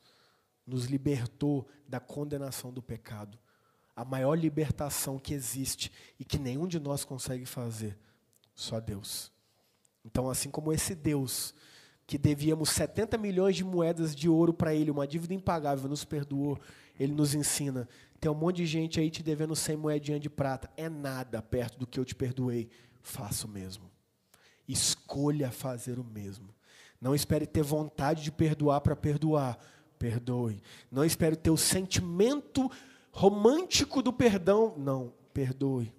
[0.65, 3.37] nos libertou da condenação do pecado
[3.95, 7.97] a maior libertação que existe e que nenhum de nós consegue fazer,
[8.55, 9.31] só Deus.
[10.05, 11.55] Então, assim como esse Deus,
[12.07, 16.59] que devíamos 70 milhões de moedas de ouro para Ele, uma dívida impagável, nos perdoou,
[16.99, 17.89] Ele nos ensina.
[18.21, 21.79] Tem um monte de gente aí te devendo 100 moedinhas de prata, é nada perto
[21.79, 22.69] do que eu te perdoei.
[23.03, 23.91] Faça o mesmo.
[24.67, 26.55] Escolha fazer o mesmo.
[27.01, 29.59] Não espere ter vontade de perdoar para perdoar.
[29.99, 30.63] Perdoe.
[30.91, 32.71] Não espere ter o sentimento
[33.13, 34.75] romântico do perdão.
[34.77, 35.95] Não, perdoe.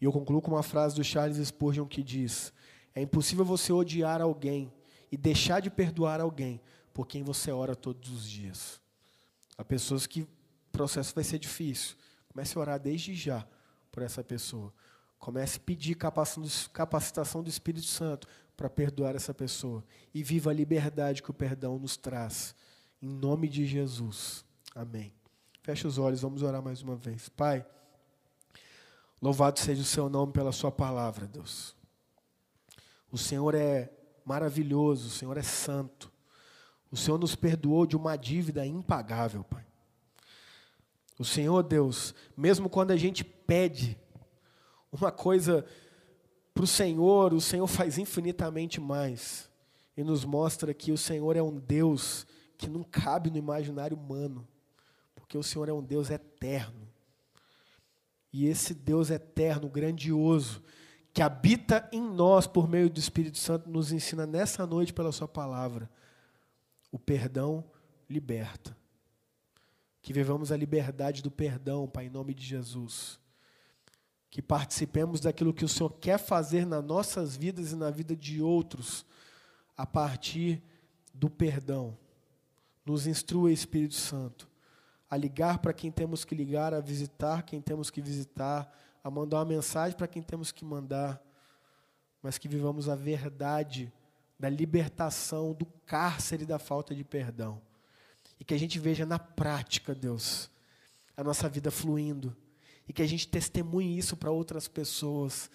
[0.00, 2.52] E eu concluo com uma frase do Charles Spurgeon que diz:
[2.94, 4.72] É impossível você odiar alguém
[5.10, 6.60] e deixar de perdoar alguém
[6.94, 8.80] por quem você ora todos os dias.
[9.58, 10.28] Há pessoas que o
[10.72, 11.96] processo vai ser difícil.
[12.28, 13.46] Comece a orar desde já
[13.90, 14.72] por essa pessoa.
[15.18, 19.82] Comece a pedir capacitação do Espírito Santo para perdoar essa pessoa.
[20.14, 22.54] E viva a liberdade que o perdão nos traz.
[23.00, 24.44] Em nome de Jesus.
[24.74, 25.12] Amém.
[25.66, 27.28] Feche os olhos, vamos orar mais uma vez.
[27.28, 27.66] Pai,
[29.20, 31.74] louvado seja o seu nome pela sua palavra, Deus.
[33.10, 33.90] O Senhor é
[34.24, 36.08] maravilhoso, o Senhor é santo.
[36.88, 39.66] O Senhor nos perdoou de uma dívida impagável, Pai.
[41.18, 43.98] O Senhor, Deus, mesmo quando a gente pede
[44.92, 45.66] uma coisa
[46.54, 49.50] para o Senhor, o Senhor faz infinitamente mais.
[49.96, 52.24] E nos mostra que o Senhor é um Deus
[52.56, 54.46] que não cabe no imaginário humano
[55.26, 56.88] porque o Senhor é um Deus eterno.
[58.32, 60.62] E esse Deus eterno, grandioso,
[61.12, 65.26] que habita em nós por meio do Espírito Santo, nos ensina nessa noite pela Sua
[65.26, 65.90] palavra.
[66.92, 67.64] O perdão
[68.08, 68.76] liberta.
[70.00, 73.18] Que vivamos a liberdade do perdão, Pai, em nome de Jesus.
[74.30, 78.40] Que participemos daquilo que o Senhor quer fazer nas nossas vidas e na vida de
[78.40, 79.04] outros,
[79.76, 80.62] a partir
[81.12, 81.98] do perdão.
[82.84, 84.54] Nos instrua, Espírito Santo
[85.08, 89.38] a ligar para quem temos que ligar, a visitar quem temos que visitar, a mandar
[89.38, 91.22] uma mensagem para quem temos que mandar,
[92.20, 93.92] mas que vivamos a verdade
[94.38, 97.62] da libertação do cárcere da falta de perdão.
[98.38, 100.50] E que a gente veja na prática, Deus,
[101.16, 102.36] a nossa vida fluindo.
[102.88, 105.50] E que a gente testemunhe isso para outras pessoas,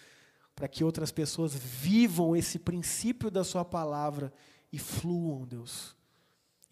[0.56, 4.34] para que outras pessoas vivam esse princípio da Sua palavra
[4.72, 5.96] e fluam, Deus,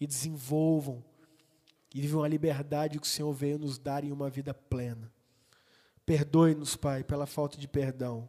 [0.00, 1.04] e desenvolvam
[1.94, 5.10] e vivam a liberdade que o Senhor veio nos dar em uma vida plena.
[6.06, 8.28] Perdoe-nos, Pai, pela falta de perdão.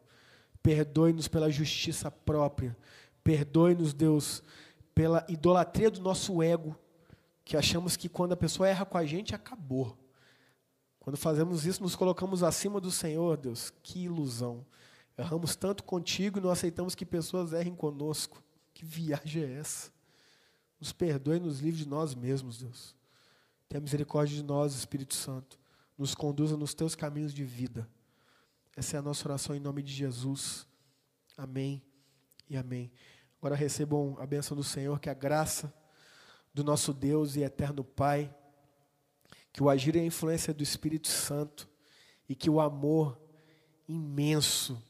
[0.61, 2.75] Perdoe-nos pela justiça própria.
[3.23, 4.43] Perdoe-nos, Deus,
[4.93, 6.75] pela idolatria do nosso ego,
[7.43, 9.97] que achamos que quando a pessoa erra com a gente, acabou.
[10.99, 13.73] Quando fazemos isso, nos colocamos acima do Senhor, Deus.
[13.81, 14.63] Que ilusão.
[15.17, 18.43] Erramos tanto contigo e não aceitamos que pessoas errem conosco.
[18.73, 19.91] Que viagem é essa?
[20.79, 22.95] Nos perdoe e nos livre de nós mesmos, Deus.
[23.71, 25.57] Tenha misericórdia de nós, Espírito Santo.
[25.97, 27.87] Nos conduza nos teus caminhos de vida.
[28.75, 30.67] Essa é a nossa oração em nome de Jesus.
[31.37, 31.81] Amém
[32.49, 32.91] e amém.
[33.39, 35.73] Agora recebam a bênção do Senhor, que a graça
[36.53, 38.35] do nosso Deus e eterno Pai,
[39.53, 41.69] que o agir e a influência do Espírito Santo
[42.27, 43.17] e que o amor
[43.87, 44.83] imenso,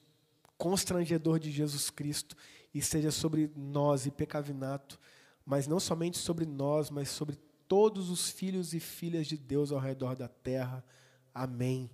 [0.58, 2.36] constrangedor de Jesus Cristo
[2.74, 5.00] esteja sobre nós e pecavinato,
[5.46, 7.38] mas não somente sobre nós, mas sobre
[7.72, 10.84] todos os filhos e filhas de Deus ao redor da terra.
[11.34, 11.90] Amém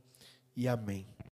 [0.56, 1.06] e amém.